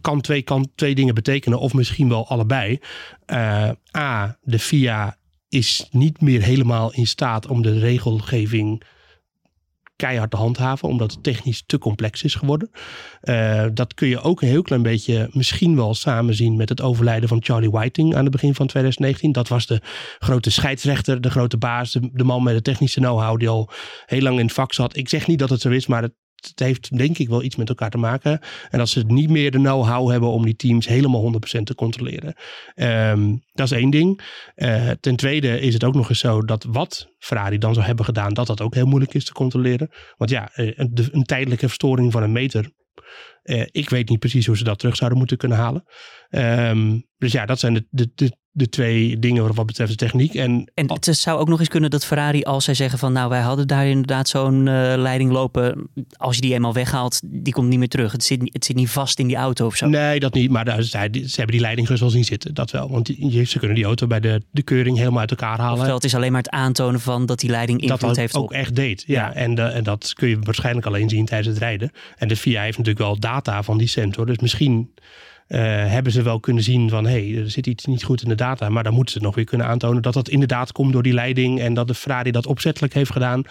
kan 0.00 0.20
twee, 0.20 0.42
kan 0.42 0.68
twee 0.74 0.94
dingen 0.94 1.14
betekenen 1.14 1.24
betekenen, 1.26 1.58
of 1.58 1.74
misschien 1.74 2.08
wel 2.08 2.28
allebei. 2.28 2.80
Uh, 3.26 3.70
A, 3.96 4.38
de 4.42 4.58
FIA 4.58 5.16
is 5.48 5.88
niet 5.90 6.20
meer 6.20 6.42
helemaal 6.42 6.92
in 6.92 7.06
staat 7.06 7.46
om 7.46 7.62
de 7.62 7.78
regelgeving 7.78 8.82
keihard 9.96 10.30
te 10.30 10.36
handhaven, 10.36 10.88
omdat 10.88 11.12
het 11.12 11.22
technisch 11.22 11.62
te 11.66 11.78
complex 11.78 12.22
is 12.22 12.34
geworden. 12.34 12.70
Uh, 13.22 13.64
dat 13.74 13.94
kun 13.94 14.08
je 14.08 14.20
ook 14.20 14.42
een 14.42 14.48
heel 14.48 14.62
klein 14.62 14.82
beetje 14.82 15.28
misschien 15.32 15.76
wel 15.76 15.94
samen 15.94 16.34
zien 16.34 16.56
met 16.56 16.68
het 16.68 16.80
overlijden 16.80 17.28
van 17.28 17.42
Charlie 17.42 17.70
Whiting 17.70 18.14
aan 18.14 18.22
het 18.22 18.32
begin 18.32 18.54
van 18.54 18.66
2019. 18.66 19.32
Dat 19.32 19.48
was 19.48 19.66
de 19.66 19.80
grote 20.18 20.50
scheidsrechter, 20.50 21.20
de 21.20 21.30
grote 21.30 21.56
baas, 21.56 21.92
de, 21.92 22.10
de 22.12 22.24
man 22.24 22.42
met 22.42 22.54
de 22.54 22.62
technische 22.62 23.00
know-how 23.00 23.38
die 23.38 23.48
al 23.48 23.70
heel 24.06 24.22
lang 24.22 24.38
in 24.38 24.44
het 24.44 24.54
vak 24.54 24.72
zat. 24.72 24.96
Ik 24.96 25.08
zeg 25.08 25.26
niet 25.26 25.38
dat 25.38 25.50
het 25.50 25.60
zo 25.60 25.68
is, 25.68 25.86
maar 25.86 26.02
het 26.02 26.14
het 26.36 26.58
heeft 26.58 26.96
denk 26.96 27.18
ik 27.18 27.28
wel 27.28 27.42
iets 27.42 27.56
met 27.56 27.68
elkaar 27.68 27.90
te 27.90 27.98
maken. 27.98 28.40
En 28.70 28.78
dat 28.78 28.88
ze 28.88 29.04
niet 29.06 29.30
meer 29.30 29.50
de 29.50 29.58
know-how 29.58 30.10
hebben 30.10 30.28
om 30.28 30.44
die 30.44 30.56
teams 30.56 30.86
helemaal 30.86 31.32
100% 31.58 31.62
te 31.62 31.74
controleren. 31.74 32.34
Um, 32.74 33.42
dat 33.52 33.66
is 33.66 33.78
één 33.78 33.90
ding. 33.90 34.20
Uh, 34.56 34.90
ten 35.00 35.16
tweede 35.16 35.60
is 35.60 35.74
het 35.74 35.84
ook 35.84 35.94
nog 35.94 36.08
eens 36.08 36.18
zo 36.18 36.42
dat 36.42 36.64
wat 36.64 37.08
Ferrari 37.18 37.58
dan 37.58 37.74
zou 37.74 37.86
hebben 37.86 38.04
gedaan, 38.04 38.34
dat 38.34 38.46
dat 38.46 38.60
ook 38.60 38.74
heel 38.74 38.86
moeilijk 38.86 39.14
is 39.14 39.24
te 39.24 39.32
controleren. 39.32 39.90
Want 40.16 40.30
ja, 40.30 40.50
eh, 40.52 40.72
een, 40.74 41.08
een 41.10 41.24
tijdelijke 41.24 41.66
verstoring 41.66 42.12
van 42.12 42.22
een 42.22 42.32
meter. 42.32 42.70
Uh, 43.42 43.62
ik 43.70 43.88
weet 43.88 44.08
niet 44.08 44.18
precies 44.18 44.46
hoe 44.46 44.56
ze 44.56 44.64
dat 44.64 44.78
terug 44.78 44.96
zouden 44.96 45.18
moeten 45.18 45.36
kunnen 45.36 45.58
halen. 45.58 45.84
Um, 46.30 47.06
dus 47.16 47.32
ja, 47.32 47.46
dat 47.46 47.58
zijn 47.58 47.74
de, 47.74 47.86
de, 47.90 48.10
de, 48.14 48.36
de 48.56 48.68
twee 48.68 49.18
dingen 49.18 49.54
wat 49.54 49.66
betreft 49.66 49.90
de 49.90 49.96
techniek. 49.96 50.34
En, 50.34 50.70
en 50.74 50.92
het 50.92 51.16
zou 51.16 51.38
ook 51.38 51.48
nog 51.48 51.58
eens 51.58 51.68
kunnen 51.68 51.90
dat 51.90 52.04
Ferrari, 52.04 52.42
als 52.42 52.64
zij 52.64 52.74
zeggen 52.74 52.98
van 52.98 53.12
nou 53.12 53.28
wij 53.28 53.40
hadden 53.40 53.66
daar 53.66 53.86
inderdaad 53.86 54.28
zo'n 54.28 54.58
uh, 54.58 54.92
leiding 54.96 55.32
lopen, 55.32 55.88
als 56.16 56.34
je 56.34 56.40
die 56.40 56.54
eenmaal 56.54 56.72
weghaalt, 56.72 57.20
die 57.24 57.52
komt 57.52 57.68
niet 57.68 57.78
meer 57.78 57.88
terug. 57.88 58.12
Het 58.12 58.24
zit, 58.24 58.40
het 58.52 58.64
zit 58.64 58.76
niet 58.76 58.90
vast 58.90 59.18
in 59.18 59.26
die 59.26 59.36
auto 59.36 59.66
of 59.66 59.76
zo. 59.76 59.86
Nee, 59.86 60.20
dat 60.20 60.34
niet. 60.34 60.50
Maar 60.50 60.64
daar, 60.64 60.82
ze, 60.82 60.88
ze 61.12 61.36
hebben 61.36 61.54
die 61.54 61.60
leiding 61.60 61.88
dus 61.88 62.00
wel 62.00 62.10
zien 62.10 62.24
zitten. 62.24 62.54
Dat 62.54 62.70
wel. 62.70 62.90
Want 62.90 63.06
die, 63.06 63.44
ze 63.44 63.58
kunnen 63.58 63.76
die 63.76 63.84
auto 63.84 64.06
bij 64.06 64.20
de, 64.20 64.42
de 64.50 64.62
keuring 64.62 64.96
helemaal 64.98 65.20
uit 65.20 65.30
elkaar 65.30 65.58
halen. 65.58 65.72
Oftewel, 65.72 65.94
het 65.94 66.04
is 66.04 66.14
alleen 66.14 66.32
maar 66.32 66.42
het 66.42 66.50
aantonen 66.50 67.00
van 67.00 67.26
dat 67.26 67.40
die 67.40 67.50
leiding 67.50 67.80
invloed 67.80 68.00
dat 68.00 68.16
heeft 68.16 68.34
ook 68.34 68.44
op. 68.44 68.52
echt 68.52 68.74
deed. 68.74 69.04
Ja, 69.06 69.34
En, 69.34 69.54
de, 69.54 69.62
en 69.62 69.84
dat 69.84 70.12
kun 70.14 70.28
je 70.28 70.38
waarschijnlijk 70.40 70.86
alleen 70.86 71.08
zien 71.08 71.24
tijdens 71.24 71.48
het 71.48 71.58
rijden. 71.58 71.90
En 72.16 72.28
de 72.28 72.36
FIA 72.36 72.62
heeft 72.62 72.78
natuurlijk 72.78 73.04
wel 73.04 73.18
data 73.18 73.62
van 73.62 73.78
die 73.78 73.88
sensor. 73.88 74.26
Dus 74.26 74.38
misschien 74.38 74.90
eh, 75.46 75.60
hebben 75.86 76.12
ze 76.12 76.22
wel 76.22 76.40
kunnen 76.40 76.62
zien 76.62 76.88
van 76.88 77.06
hé, 77.06 77.30
hey, 77.30 77.42
er 77.42 77.50
zit 77.50 77.66
iets 77.66 77.84
niet 77.84 78.04
goed 78.04 78.22
in 78.22 78.28
de 78.28 78.34
data. 78.34 78.68
Maar 78.68 78.82
dan 78.82 78.94
moeten 78.94 79.14
ze 79.14 79.20
nog 79.20 79.34
weer 79.34 79.44
kunnen 79.44 79.66
aantonen 79.66 80.02
dat 80.02 80.14
dat 80.14 80.28
inderdaad 80.28 80.72
komt 80.72 80.92
door 80.92 81.02
die 81.02 81.12
leiding 81.12 81.60
en 81.60 81.74
dat 81.74 81.86
de 81.86 81.94
Ferrari 81.94 82.30
dat 82.30 82.46
opzettelijk 82.46 82.94
heeft 82.94 83.12
gedaan, 83.12 83.42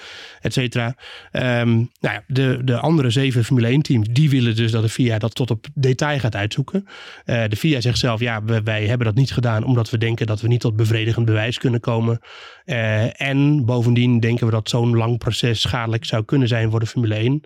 et 0.41 0.53
cetera. 0.53 0.95
Ehm, 1.31 1.73
nou 1.75 1.87
ja, 1.99 2.23
de, 2.27 2.61
de 2.63 2.79
andere 2.79 3.09
zeven 3.09 3.43
Formule 3.43 3.67
1 3.67 3.81
teams, 3.81 4.07
die 4.11 4.29
willen 4.29 4.55
dus 4.55 4.71
dat 4.71 4.81
de 4.81 4.89
FIA 4.89 5.17
dat 5.17 5.35
tot 5.35 5.51
op 5.51 5.67
detail 5.73 6.19
gaat 6.19 6.35
uitzoeken. 6.35 6.85
Uh, 7.25 7.43
de 7.47 7.55
FIA 7.55 7.81
zegt 7.81 7.97
zelf, 7.97 8.19
ja, 8.19 8.43
wij, 8.63 8.87
hebben 8.87 9.07
dat 9.07 9.15
niet 9.15 9.31
gedaan 9.31 9.63
omdat 9.63 9.89
we 9.89 9.97
denken 9.97 10.27
dat 10.27 10.41
we 10.41 10.47
niet 10.47 10.59
tot 10.59 10.75
bevredigend 10.75 11.25
bewijs 11.25 11.57
kunnen 11.57 11.79
komen. 11.79 12.19
Uh, 12.65 13.21
en 13.21 13.65
bovendien 13.65 14.19
denken 14.19 14.45
we 14.45 14.51
dat 14.51 14.69
zo'n 14.69 14.95
lang 14.95 15.17
proces 15.17 15.61
schadelijk 15.61 16.05
zou 16.05 16.23
kunnen 16.25 16.47
zijn 16.47 16.71
voor 16.71 16.79
de 16.79 16.85
Formule 16.85 17.15
1. 17.15 17.41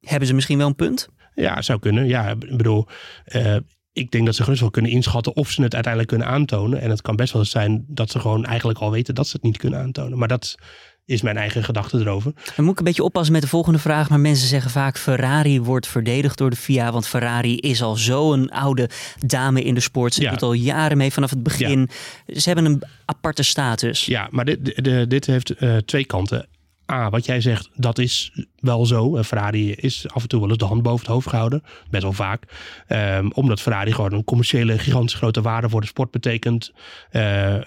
Hebben 0.00 0.28
ze 0.28 0.34
misschien 0.34 0.58
wel 0.58 0.66
een 0.66 0.74
punt? 0.74 1.08
Ja, 1.34 1.62
zou 1.62 1.78
kunnen. 1.78 2.06
Ja, 2.06 2.28
ik 2.28 2.56
bedoel, 2.56 2.86
uh, 3.26 3.56
ik 3.92 4.10
denk 4.10 4.26
dat 4.26 4.34
ze 4.34 4.42
gerust 4.42 4.60
wel 4.60 4.70
kunnen 4.70 4.90
inschatten 4.90 5.36
of 5.36 5.50
ze 5.50 5.62
het 5.62 5.74
uiteindelijk 5.74 6.12
kunnen 6.12 6.28
aantonen. 6.34 6.80
En 6.80 6.90
het 6.90 7.02
kan 7.02 7.16
best 7.16 7.32
wel 7.32 7.44
zijn 7.44 7.84
dat 7.88 8.10
ze 8.10 8.20
gewoon 8.20 8.44
eigenlijk 8.44 8.78
al 8.78 8.90
weten 8.90 9.14
dat 9.14 9.26
ze 9.26 9.32
het 9.32 9.42
niet 9.42 9.56
kunnen 9.56 9.80
aantonen. 9.80 10.18
Maar 10.18 10.28
dat 10.28 10.54
is 11.04 11.22
mijn 11.22 11.36
eigen 11.36 11.64
gedachte 11.64 11.98
erover. 11.98 12.32
Dan 12.56 12.64
moet 12.64 12.72
ik 12.72 12.78
een 12.78 12.84
beetje 12.84 13.02
oppassen 13.02 13.32
met 13.32 13.42
de 13.42 13.48
volgende 13.48 13.78
vraag. 13.78 14.08
Maar 14.08 14.20
mensen 14.20 14.48
zeggen 14.48 14.70
vaak 14.70 14.98
Ferrari 14.98 15.60
wordt 15.60 15.86
verdedigd 15.86 16.38
door 16.38 16.50
de 16.50 16.56
FIA. 16.56 16.92
Want 16.92 17.06
Ferrari 17.06 17.56
is 17.56 17.82
al 17.82 17.96
zo'n 17.96 18.48
oude 18.48 18.90
dame 19.18 19.62
in 19.62 19.74
de 19.74 19.80
sport. 19.80 20.14
Ze 20.14 20.22
ja. 20.22 20.30
doet 20.30 20.42
al 20.42 20.52
jaren 20.52 20.96
mee 20.96 21.12
vanaf 21.12 21.30
het 21.30 21.42
begin. 21.42 21.88
Ja. 22.26 22.40
Ze 22.40 22.48
hebben 22.48 22.64
een 22.64 22.82
aparte 23.04 23.42
status. 23.42 24.04
Ja, 24.06 24.28
maar 24.30 24.44
dit, 24.44 24.84
dit, 24.84 25.10
dit 25.10 25.26
heeft 25.26 25.62
uh, 25.62 25.76
twee 25.76 26.04
kanten. 26.04 26.48
Wat 27.10 27.26
jij 27.26 27.40
zegt, 27.40 27.70
dat 27.74 27.98
is 27.98 28.32
wel 28.56 28.86
zo. 28.86 29.22
Ferrari 29.22 29.72
is 29.72 30.04
af 30.08 30.22
en 30.22 30.28
toe 30.28 30.40
wel 30.40 30.48
eens 30.48 30.58
de 30.58 30.64
hand 30.64 30.82
boven 30.82 31.00
het 31.00 31.14
hoofd 31.14 31.28
gehouden. 31.28 31.62
Best 31.90 32.02
wel 32.02 32.12
vaak. 32.12 32.42
Um, 32.88 33.32
omdat 33.32 33.60
Ferrari 33.60 33.92
gewoon 33.92 34.12
een 34.12 34.24
commerciële 34.24 34.78
gigantisch 34.78 35.14
grote 35.14 35.42
waarde 35.42 35.68
voor 35.68 35.80
de 35.80 35.86
sport 35.86 36.10
betekent. 36.10 36.72
Uh, 37.12 37.54
uh, 37.54 37.60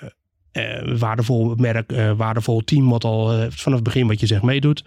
waardevol 0.98 1.56
merk, 1.56 1.94
waardevol 2.18 2.64
team 2.64 2.90
wat 2.90 3.04
al 3.04 3.28
vanaf 3.50 3.76
het 3.76 3.84
begin 3.84 4.08
wat 4.08 4.20
je 4.20 4.26
zegt 4.26 4.42
meedoet. 4.42 4.84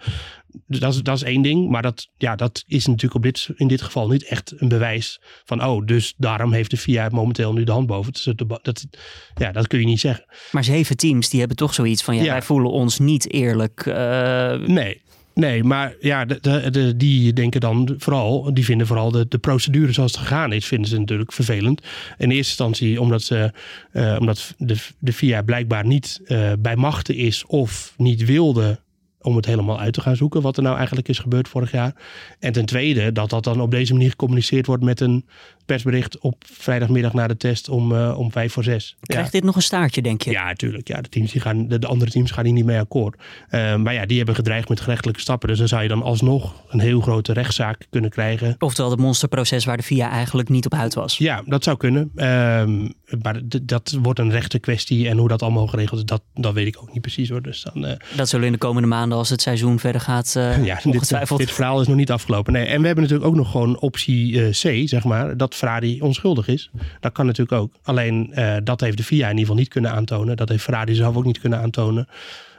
Dus 0.67 0.79
dat 0.79 0.93
is, 0.93 1.01
dat 1.01 1.15
is 1.15 1.23
één 1.23 1.41
ding. 1.41 1.69
Maar 1.69 1.81
dat, 1.81 2.09
ja, 2.17 2.35
dat 2.35 2.63
is 2.67 2.85
natuurlijk 2.85 3.15
op 3.15 3.23
dit, 3.23 3.49
in 3.55 3.67
dit 3.67 3.81
geval 3.81 4.07
niet 4.07 4.23
echt 4.23 4.53
een 4.57 4.67
bewijs 4.67 5.21
van 5.45 5.63
oh, 5.63 5.85
dus 5.85 6.13
daarom 6.17 6.53
heeft 6.53 6.69
de 6.69 6.77
FIA 6.77 7.09
momenteel 7.11 7.53
nu 7.53 7.63
de 7.63 7.71
hand 7.71 7.87
boven. 7.87 8.13
Dus 8.13 8.23
dat, 8.23 8.59
dat, 8.61 8.85
ja, 9.35 9.51
dat 9.51 9.67
kun 9.67 9.79
je 9.79 9.85
niet 9.85 9.99
zeggen. 9.99 10.25
Maar 10.51 10.63
zeven 10.63 10.97
teams 10.97 11.29
die 11.29 11.39
hebben 11.39 11.57
toch 11.57 11.73
zoiets 11.73 12.03
van 12.03 12.15
ja, 12.15 12.23
ja. 12.23 12.31
wij 12.31 12.41
voelen 12.41 12.71
ons 12.71 12.99
niet 12.99 13.33
eerlijk. 13.33 13.85
Nee, 14.67 15.01
Nee, 15.39 15.63
maar 15.63 15.95
ja, 15.99 16.25
de, 16.25 16.37
de, 16.41 16.69
de, 16.69 16.95
die 16.95 17.33
denken 17.33 17.61
dan 17.61 17.95
vooral, 17.97 18.53
die 18.53 18.65
vinden 18.65 18.87
vooral 18.87 19.11
de, 19.11 19.25
de 19.27 19.37
procedure 19.37 19.91
zoals 19.91 20.11
het 20.11 20.21
gegaan 20.21 20.53
is, 20.53 20.65
vinden 20.65 20.89
ze 20.89 20.99
natuurlijk 20.99 21.31
vervelend. 21.31 21.81
In 22.17 22.31
eerste 22.31 22.35
instantie 22.35 23.01
omdat, 23.01 23.21
ze, 23.21 23.53
uh, 23.93 24.15
omdat 24.19 24.55
de, 24.57 24.75
de 24.99 25.13
FIA 25.13 25.41
blijkbaar 25.41 25.85
niet 25.85 26.21
uh, 26.25 26.51
bij 26.59 26.75
machten 26.75 27.15
is 27.15 27.45
of 27.45 27.93
niet 27.97 28.25
wilde 28.25 28.79
om 29.21 29.35
het 29.35 29.45
helemaal 29.45 29.79
uit 29.79 29.93
te 29.93 30.01
gaan 30.01 30.15
zoeken 30.15 30.41
wat 30.41 30.57
er 30.57 30.63
nou 30.63 30.77
eigenlijk 30.77 31.07
is 31.07 31.19
gebeurd 31.19 31.47
vorig 31.47 31.71
jaar. 31.71 31.93
En 32.39 32.51
ten 32.51 32.65
tweede 32.65 33.11
dat 33.11 33.29
dat 33.29 33.43
dan 33.43 33.61
op 33.61 33.71
deze 33.71 33.93
manier 33.93 34.09
gecommuniceerd 34.09 34.65
wordt 34.65 34.83
met 34.83 34.99
een 34.99 35.25
persbericht 35.69 36.19
op 36.19 36.43
vrijdagmiddag 36.51 37.13
na 37.13 37.27
de 37.27 37.37
test 37.37 37.69
om, 37.69 37.91
uh, 37.91 38.17
om 38.17 38.31
vijf 38.31 38.53
voor 38.53 38.63
zes. 38.63 38.95
Krijgt 39.01 39.31
dit 39.31 39.43
nog 39.43 39.55
een 39.55 39.61
staartje, 39.61 40.01
denk 40.01 40.21
je? 40.21 40.31
Ja, 40.31 40.45
natuurlijk. 40.45 40.87
Ja, 40.87 41.01
de, 41.01 41.09
teams 41.09 41.31
die 41.31 41.41
gaan, 41.41 41.67
de, 41.67 41.79
de 41.79 41.87
andere 41.87 42.11
teams 42.11 42.31
gaan 42.31 42.45
hier 42.45 42.53
niet 42.53 42.65
mee 42.65 42.79
akkoord. 42.79 43.15
Uh, 43.49 43.75
maar 43.75 43.93
ja, 43.93 44.05
die 44.05 44.17
hebben 44.17 44.35
gedreigd 44.35 44.69
met 44.69 44.79
gerechtelijke 44.79 45.21
stappen. 45.21 45.49
Dus 45.49 45.57
dan 45.57 45.67
zou 45.67 45.81
je 45.81 45.87
dan 45.87 46.01
alsnog 46.01 46.53
een 46.69 46.79
heel 46.79 47.01
grote 47.01 47.33
rechtszaak 47.33 47.87
kunnen 47.89 48.09
krijgen. 48.09 48.55
Oftewel 48.59 48.91
het 48.91 48.99
monsterproces 48.99 49.65
waar 49.65 49.77
de 49.77 49.83
VIA 49.83 50.09
eigenlijk 50.09 50.49
niet 50.49 50.65
op 50.65 50.73
uit 50.73 50.93
was. 50.93 51.17
Ja, 51.17 51.41
dat 51.45 51.63
zou 51.63 51.77
kunnen. 51.77 52.11
Uh, 52.15 52.23
maar 53.21 53.41
dat 53.61 53.97
wordt 54.01 54.19
een 54.19 54.31
rechte 54.31 54.59
kwestie. 54.59 55.09
En 55.09 55.17
hoe 55.17 55.27
dat 55.27 55.41
allemaal 55.41 55.67
geregeld 55.67 55.99
is, 55.99 56.05
dat, 56.05 56.21
dat 56.33 56.53
weet 56.53 56.67
ik 56.67 56.77
ook 56.81 56.93
niet 56.93 57.01
precies 57.01 57.29
hoor. 57.29 57.41
Dus 57.41 57.61
dan, 57.73 57.97
dat 58.15 58.29
zullen 58.29 58.45
in 58.45 58.51
de 58.51 58.57
komende 58.57 58.87
maanden, 58.87 59.17
als 59.17 59.29
het 59.29 59.41
seizoen 59.41 59.79
verder 59.79 60.01
gaat, 60.01 60.33
ja, 60.63 60.79
dit, 60.83 61.27
dit 61.37 61.51
verhaal 61.51 61.81
is 61.81 61.87
nog 61.87 61.95
niet 61.95 62.11
afgelopen. 62.11 62.53
Nee, 62.53 62.65
en 62.65 62.79
we 62.79 62.85
hebben 62.85 63.03
natuurlijk 63.03 63.29
ook 63.29 63.37
nog 63.37 63.51
gewoon 63.51 63.79
optie 63.79 64.49
C, 64.49 64.87
zeg 64.87 65.03
maar. 65.03 65.37
Dat 65.37 65.55
Ferrari 65.59 66.01
onschuldig 66.01 66.47
is. 66.47 66.71
Dat 66.99 67.11
kan 67.11 67.25
natuurlijk 67.25 67.61
ook. 67.61 67.75
Alleen 67.83 68.31
uh, 68.33 68.57
dat 68.63 68.81
heeft 68.81 68.97
de 68.97 69.03
FIA 69.03 69.23
in 69.23 69.29
ieder 69.29 69.39
geval 69.39 69.55
niet 69.55 69.67
kunnen 69.67 69.91
aantonen. 69.91 70.37
Dat 70.37 70.49
heeft 70.49 70.63
Ferrari 70.63 70.95
zelf 70.95 71.15
ook 71.15 71.25
niet 71.25 71.39
kunnen 71.39 71.59
aantonen. 71.59 72.07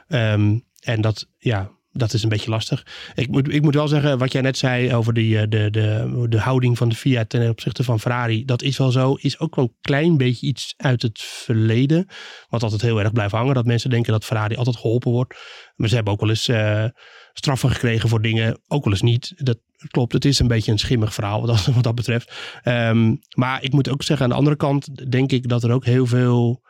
Um, 0.07 0.63
en 0.79 1.01
dat, 1.01 1.27
ja, 1.37 1.71
dat 1.93 2.13
is 2.13 2.23
een 2.23 2.29
beetje 2.29 2.49
lastig. 2.49 2.85
Ik 3.15 3.27
moet, 3.27 3.53
ik 3.53 3.61
moet 3.61 3.73
wel 3.73 3.87
zeggen, 3.87 4.17
wat 4.17 4.31
jij 4.31 4.41
net 4.41 4.57
zei 4.57 4.95
over 4.95 5.13
die, 5.13 5.37
eh, 5.37 5.49
de, 5.49 5.69
de, 5.69 6.25
de 6.29 6.39
houding 6.39 6.77
van 6.77 6.89
de 6.89 6.95
FIA 6.95 7.25
ten 7.25 7.49
opzichte 7.49 7.83
van 7.83 7.99
Ferrari. 7.99 8.45
Dat 8.45 8.61
is 8.61 8.77
wel 8.77 8.91
zo. 8.91 9.13
Is 9.19 9.39
ook 9.39 9.55
wel 9.55 9.65
een 9.65 9.75
klein 9.81 10.17
beetje 10.17 10.47
iets 10.47 10.73
uit 10.77 11.01
het 11.01 11.19
verleden. 11.21 12.07
Wat 12.49 12.63
altijd 12.63 12.81
heel 12.81 12.99
erg 12.99 13.11
blijft 13.11 13.33
hangen. 13.33 13.53
Dat 13.53 13.65
mensen 13.65 13.89
denken 13.89 14.11
dat 14.11 14.25
Ferrari 14.25 14.55
altijd 14.55 14.77
geholpen 14.77 15.11
wordt. 15.11 15.35
Maar 15.75 15.89
ze 15.89 15.95
hebben 15.95 16.13
ook 16.13 16.19
wel 16.19 16.29
eens 16.29 16.47
uh, 16.47 16.85
straffen 17.33 17.69
gekregen 17.69 18.09
voor 18.09 18.21
dingen. 18.21 18.59
Ook 18.67 18.83
wel 18.83 18.93
eens 18.93 19.01
niet. 19.01 19.33
Dat 19.35 19.57
klopt. 19.87 20.13
Het 20.13 20.25
is 20.25 20.39
een 20.39 20.47
beetje 20.47 20.71
een 20.71 20.79
schimmig 20.79 21.13
verhaal 21.13 21.45
wat 21.45 21.57
dat, 21.57 21.65
wat 21.75 21.83
dat 21.83 21.95
betreft. 21.95 22.61
Um, 22.63 23.19
maar 23.35 23.63
ik 23.63 23.73
moet 23.73 23.89
ook 23.89 24.03
zeggen, 24.03 24.25
aan 24.25 24.31
de 24.31 24.37
andere 24.37 24.55
kant 24.55 25.11
denk 25.11 25.31
ik 25.31 25.47
dat 25.49 25.63
er 25.63 25.71
ook 25.71 25.85
heel 25.85 26.05
veel 26.05 26.61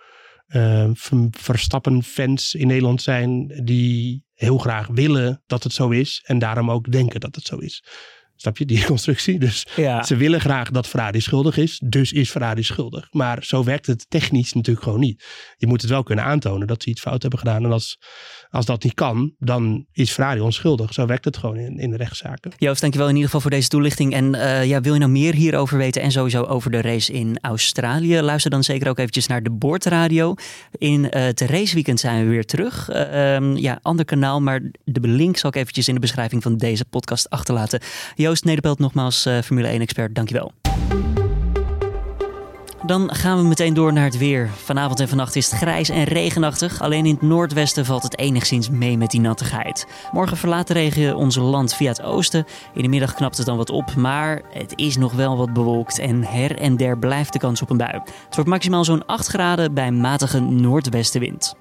uh, 0.55 0.89
Verstappen-fans 1.31 2.53
in 2.53 2.67
Nederland 2.67 3.01
zijn 3.01 3.61
die 3.63 4.25
heel 4.33 4.57
graag 4.57 4.87
willen 4.87 5.43
dat 5.47 5.63
het 5.63 5.73
zo 5.73 5.89
is 5.89 6.23
en 6.25 6.39
daarom 6.39 6.71
ook 6.71 6.91
denken 6.91 7.19
dat 7.19 7.35
het 7.35 7.45
zo 7.45 7.57
is. 7.57 7.83
Snap 8.41 8.57
je 8.57 8.65
die 8.65 8.85
constructie? 8.85 9.39
Dus 9.39 9.67
ja. 9.75 10.03
ze 10.03 10.15
willen 10.15 10.41
graag 10.41 10.69
dat 10.69 10.87
Ferrari 10.87 11.19
schuldig 11.19 11.57
is, 11.57 11.81
dus 11.83 12.11
is 12.11 12.29
Ferrari 12.29 12.63
schuldig. 12.63 13.07
Maar 13.11 13.43
zo 13.43 13.63
werkt 13.63 13.87
het 13.87 14.05
technisch 14.09 14.53
natuurlijk 14.53 14.85
gewoon 14.85 14.99
niet. 14.99 15.23
Je 15.57 15.67
moet 15.67 15.81
het 15.81 15.89
wel 15.89 16.03
kunnen 16.03 16.25
aantonen 16.25 16.67
dat 16.67 16.83
ze 16.83 16.89
iets 16.89 17.01
fout 17.01 17.21
hebben 17.21 17.39
gedaan. 17.39 17.63
En 17.63 17.71
als, 17.71 17.99
als 18.49 18.65
dat 18.65 18.83
niet 18.83 18.93
kan, 18.93 19.33
dan 19.39 19.85
is 19.91 20.11
Ferrari 20.11 20.39
onschuldig. 20.39 20.93
Zo 20.93 21.05
werkt 21.05 21.25
het 21.25 21.37
gewoon 21.37 21.55
in, 21.55 21.77
in 21.77 21.89
de 21.89 21.97
rechtszaken. 21.97 22.51
Joost, 22.57 22.81
dankjewel 22.81 23.07
in 23.07 23.13
ieder 23.13 23.29
geval 23.29 23.41
voor 23.41 23.51
deze 23.51 23.67
toelichting. 23.67 24.13
En 24.13 24.33
uh, 24.33 24.65
ja, 24.65 24.81
wil 24.81 24.93
je 24.93 24.99
nou 24.99 25.11
meer 25.11 25.33
hierover 25.33 25.77
weten 25.77 26.01
en 26.01 26.11
sowieso 26.11 26.43
over 26.43 26.71
de 26.71 26.81
race 26.81 27.13
in 27.13 27.37
Australië? 27.41 28.21
Luister 28.21 28.51
dan 28.51 28.63
zeker 28.63 28.89
ook 28.89 28.99
eventjes 28.99 29.27
naar 29.27 29.43
de 29.43 29.51
Boordradio. 29.51 30.33
In 30.71 31.03
uh, 31.03 31.09
het 31.11 31.41
raceweekend 31.41 31.99
zijn 31.99 32.23
we 32.23 32.29
weer 32.29 32.45
terug. 32.45 32.89
Uh, 32.89 33.33
um, 33.33 33.57
ja, 33.57 33.79
ander 33.81 34.05
kanaal, 34.05 34.41
maar 34.41 34.61
de 34.83 35.07
link 35.07 35.37
zal 35.37 35.49
ik 35.49 35.55
eventjes 35.55 35.87
in 35.87 35.93
de 35.93 35.99
beschrijving 35.99 36.43
van 36.43 36.57
deze 36.57 36.85
podcast 36.85 37.29
achterlaten. 37.29 37.79
Joost 38.15 38.29
Nederpelt, 38.39 38.79
nogmaals 38.79 39.25
uh, 39.25 39.39
Formule 39.39 39.79
1-expert, 39.79 40.15
dankjewel. 40.15 40.51
Dan 42.85 43.15
gaan 43.15 43.37
we 43.37 43.43
meteen 43.43 43.73
door 43.73 43.93
naar 43.93 44.03
het 44.03 44.17
weer. 44.17 44.49
Vanavond 44.63 44.99
en 44.99 45.07
vannacht 45.07 45.35
is 45.35 45.51
het 45.51 45.59
grijs 45.59 45.89
en 45.89 46.03
regenachtig. 46.03 46.81
Alleen 46.81 47.05
in 47.05 47.13
het 47.13 47.21
noordwesten 47.21 47.85
valt 47.85 48.03
het 48.03 48.17
enigszins 48.17 48.69
mee 48.69 48.97
met 48.97 49.11
die 49.11 49.21
nattigheid. 49.21 49.87
Morgen 50.11 50.37
verlaat 50.37 50.67
de 50.67 50.73
regen 50.73 51.15
ons 51.15 51.35
land 51.35 51.73
via 51.73 51.89
het 51.89 52.01
oosten. 52.01 52.45
In 52.73 52.81
de 52.81 52.87
middag 52.87 53.13
knapt 53.13 53.37
het 53.37 53.45
dan 53.45 53.57
wat 53.57 53.69
op, 53.69 53.95
maar 53.95 54.41
het 54.49 54.73
is 54.75 54.97
nog 54.97 55.13
wel 55.13 55.37
wat 55.37 55.53
bewolkt. 55.53 55.99
En 55.99 56.23
her 56.23 56.57
en 56.57 56.77
der 56.77 56.97
blijft 56.97 57.33
de 57.33 57.39
kans 57.39 57.61
op 57.61 57.69
een 57.69 57.77
bui. 57.77 57.93
Het 58.25 58.35
wordt 58.35 58.49
maximaal 58.49 58.85
zo'n 58.85 59.05
8 59.05 59.27
graden 59.27 59.73
bij 59.73 59.91
matige 59.91 60.39
noordwestenwind. 60.39 61.55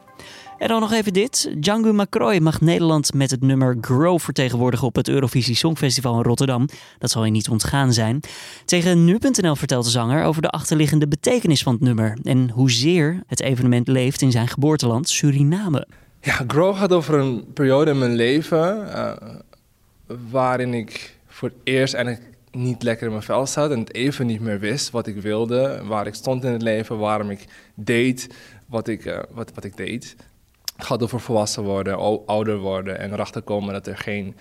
En 0.61 0.69
dan 0.69 0.81
nog 0.81 0.93
even 0.93 1.13
dit. 1.13 1.53
Django 1.59 1.93
Macroy 1.93 2.39
mag 2.39 2.61
Nederland 2.61 3.15
met 3.15 3.31
het 3.31 3.41
nummer 3.41 3.77
Grow 3.81 4.19
vertegenwoordigen 4.19 4.87
op 4.87 4.95
het 4.95 5.09
Eurovisie 5.09 5.55
Songfestival 5.55 6.17
in 6.17 6.23
Rotterdam. 6.23 6.69
Dat 6.99 7.11
zal 7.11 7.25
je 7.25 7.31
niet 7.31 7.49
ontgaan 7.49 7.93
zijn. 7.93 8.21
Tegen 8.65 9.05
nu.nl 9.05 9.57
vertelt 9.57 9.85
de 9.85 9.91
zanger 9.91 10.25
over 10.25 10.43
de 10.43 10.49
achterliggende 10.49 11.09
betekenis 11.09 11.63
van 11.63 11.73
het 11.73 11.83
nummer 11.83 12.19
en 12.23 12.51
hoezeer 12.51 13.23
het 13.27 13.41
evenement 13.41 13.89
leeft 13.89 14.23
in 14.23 14.31
zijn 14.31 14.49
geboorteland 14.49 15.09
Suriname. 15.09 15.87
Ja, 16.21 16.45
Grow 16.47 16.77
gaat 16.77 16.93
over 16.93 17.15
een 17.15 17.45
periode 17.55 17.91
in 17.91 17.99
mijn 17.99 18.15
leven 18.15 18.87
uh, 18.87 19.13
waarin 20.31 20.75
ik 20.75 21.17
voor 21.27 21.49
het 21.49 21.59
eerst 21.65 21.95
eigenlijk 21.95 22.25
niet 22.51 22.83
lekker 22.83 23.07
in 23.07 23.13
mijn 23.13 23.25
vel 23.25 23.47
zat 23.47 23.71
en 23.71 23.79
het 23.79 23.95
even 23.95 24.27
niet 24.27 24.41
meer 24.41 24.59
wist 24.59 24.91
wat 24.91 25.07
ik 25.07 25.21
wilde, 25.21 25.83
waar 25.85 26.07
ik 26.07 26.15
stond 26.15 26.45
in 26.45 26.53
het 26.53 26.63
leven, 26.63 26.99
waarom 26.99 27.31
ik 27.31 27.47
deed 27.75 28.29
wat 28.67 28.89
ik, 28.89 29.05
uh, 29.05 29.19
wat, 29.31 29.53
wat 29.55 29.65
ik 29.65 29.77
deed. 29.77 30.17
Gaat 30.81 31.03
over 31.03 31.21
volwassen 31.21 31.63
worden, 31.63 32.27
ouder 32.27 32.59
worden 32.59 32.99
en 32.99 33.13
erachter 33.13 33.43
komen 33.43 33.73
dat 33.73 33.87
er 33.87 33.99
geen 33.99 34.37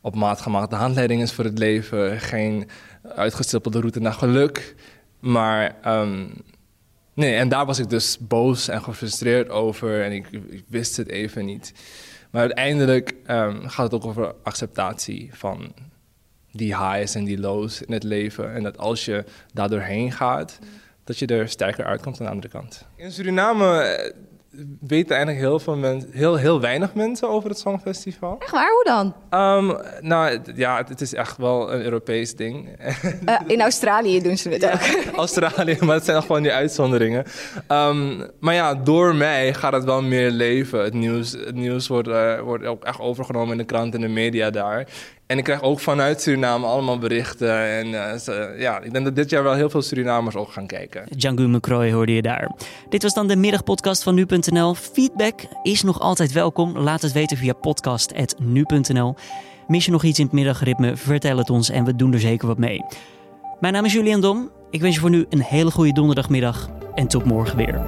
op 0.00 0.14
maat 0.14 0.40
gemaakte 0.40 0.74
handleiding 0.74 1.22
is 1.22 1.32
voor 1.32 1.44
het 1.44 1.58
leven, 1.58 2.20
geen 2.20 2.68
uitgestippelde 3.02 3.78
route 3.78 4.00
naar 4.00 4.12
geluk. 4.12 4.74
Maar 5.20 5.76
um, 5.86 6.32
nee, 7.14 7.34
en 7.34 7.48
daar 7.48 7.66
was 7.66 7.78
ik 7.78 7.90
dus 7.90 8.18
boos 8.20 8.68
en 8.68 8.82
gefrustreerd 8.82 9.48
over 9.48 10.04
en 10.04 10.12
ik, 10.12 10.26
wist 10.68 10.96
het 10.96 11.08
even 11.08 11.44
niet. 11.44 11.72
Maar 12.30 12.40
uiteindelijk 12.40 13.14
um, 13.26 13.68
gaat 13.68 13.92
het 13.92 13.94
ook 13.94 14.06
over 14.06 14.34
acceptatie 14.42 15.30
van 15.32 15.74
die 16.50 16.76
highs 16.76 17.14
en 17.14 17.24
die 17.24 17.40
lows 17.40 17.82
in 17.82 17.92
het 17.92 18.02
leven. 18.02 18.54
En 18.54 18.62
dat 18.62 18.78
als 18.78 19.04
je 19.04 19.24
daar 19.52 19.68
doorheen 19.68 20.12
gaat, 20.12 20.58
dat 21.04 21.18
je 21.18 21.26
er 21.26 21.48
sterker 21.48 21.84
uitkomt 21.84 22.20
aan 22.20 22.26
de 22.26 22.32
andere 22.32 22.48
kant. 22.48 22.86
In 22.96 23.12
Suriname 23.12 24.14
weten 24.80 25.16
eigenlijk 25.16 25.46
heel, 25.46 25.58
veel 25.58 25.76
mensen, 25.76 26.10
heel, 26.12 26.36
heel 26.36 26.60
weinig 26.60 26.94
mensen 26.94 27.28
over 27.28 27.48
het 27.48 27.58
Songfestival. 27.58 28.36
Echt 28.38 28.50
waar? 28.50 28.70
Hoe 28.70 28.84
dan? 28.84 29.14
Um, 29.40 29.76
nou 30.00 30.38
ja, 30.54 30.76
het, 30.76 30.88
het, 30.88 31.00
is 31.00 31.14
echt 31.14 31.36
wel 31.36 31.72
een 31.72 31.82
Europees 31.82 32.34
ding. 32.34 32.68
Uh, 33.28 33.40
in 33.46 33.60
Australië 33.60 34.22
doen 34.22 34.36
ze 34.36 34.48
het 34.48 34.64
ook. 34.64 35.14
Australië, 35.16 35.76
maar 35.80 35.94
het 35.94 36.04
zijn 36.04 36.22
gewoon 36.22 36.42
die 36.42 36.52
uitzonderingen. 36.52 37.24
Um, 37.68 38.26
maar 38.40 38.54
ja, 38.54 38.74
door 38.74 39.14
mij 39.14 39.54
gaat 39.54 39.72
het 39.72 39.84
wel 39.84 40.02
meer 40.02 40.30
leven. 40.30 40.82
Het 40.84 40.94
nieuws, 40.94 41.32
het 41.32 41.54
nieuws 41.54 41.88
wordt, 41.88 42.08
uh, 42.08 42.40
wordt 42.40 42.64
ook 42.64 42.84
echt 42.84 43.00
overgenomen 43.00 43.52
in 43.52 43.58
de 43.58 43.64
krant 43.64 43.94
en 43.94 44.00
de 44.00 44.08
media 44.08 44.50
daar. 44.50 44.88
En 45.26 45.38
ik 45.38 45.44
krijg 45.44 45.62
ook 45.62 45.80
vanuit 45.80 46.20
Suriname 46.20 46.66
allemaal 46.66 46.98
berichten. 46.98 47.68
En 47.68 47.86
uh, 47.86 48.60
ja, 48.60 48.80
ik 48.80 48.92
denk 48.92 49.04
dat 49.04 49.16
dit 49.16 49.30
jaar 49.30 49.42
wel 49.42 49.54
heel 49.54 49.70
veel 49.70 49.82
Surinamers 49.82 50.36
ook 50.36 50.52
gaan 50.52 50.66
kijken. 50.66 51.04
Django 51.16 51.48
McCroy 51.48 51.92
hoorde 51.92 52.14
je 52.14 52.22
daar. 52.22 52.50
Dit 52.88 53.02
was 53.02 53.14
dan 53.14 53.28
de 53.28 53.36
middagpodcast 53.36 54.02
van 54.02 54.14
nu.nl. 54.14 54.74
Feedback 54.74 55.40
is 55.62 55.82
nog 55.82 56.00
altijd 56.00 56.32
welkom. 56.32 56.78
Laat 56.78 57.02
het 57.02 57.12
weten 57.12 57.36
via 57.36 57.52
podcast.nu.nl. 57.52 59.14
Mis 59.66 59.84
je 59.84 59.90
nog 59.90 60.04
iets 60.04 60.18
in 60.18 60.24
het 60.24 60.34
middagritme? 60.34 60.96
Vertel 60.96 61.38
het 61.38 61.50
ons 61.50 61.70
en 61.70 61.84
we 61.84 61.96
doen 61.96 62.12
er 62.12 62.20
zeker 62.20 62.46
wat 62.46 62.58
mee. 62.58 62.84
Mijn 63.60 63.72
naam 63.72 63.84
is 63.84 63.92
Julian 63.92 64.20
Dom. 64.20 64.50
Ik 64.70 64.80
wens 64.80 64.94
je 64.94 65.00
voor 65.00 65.10
nu 65.10 65.26
een 65.28 65.42
hele 65.42 65.70
goede 65.70 65.92
donderdagmiddag 65.92 66.70
en 66.94 67.06
tot 67.06 67.24
morgen 67.24 67.56
weer. 67.56 67.80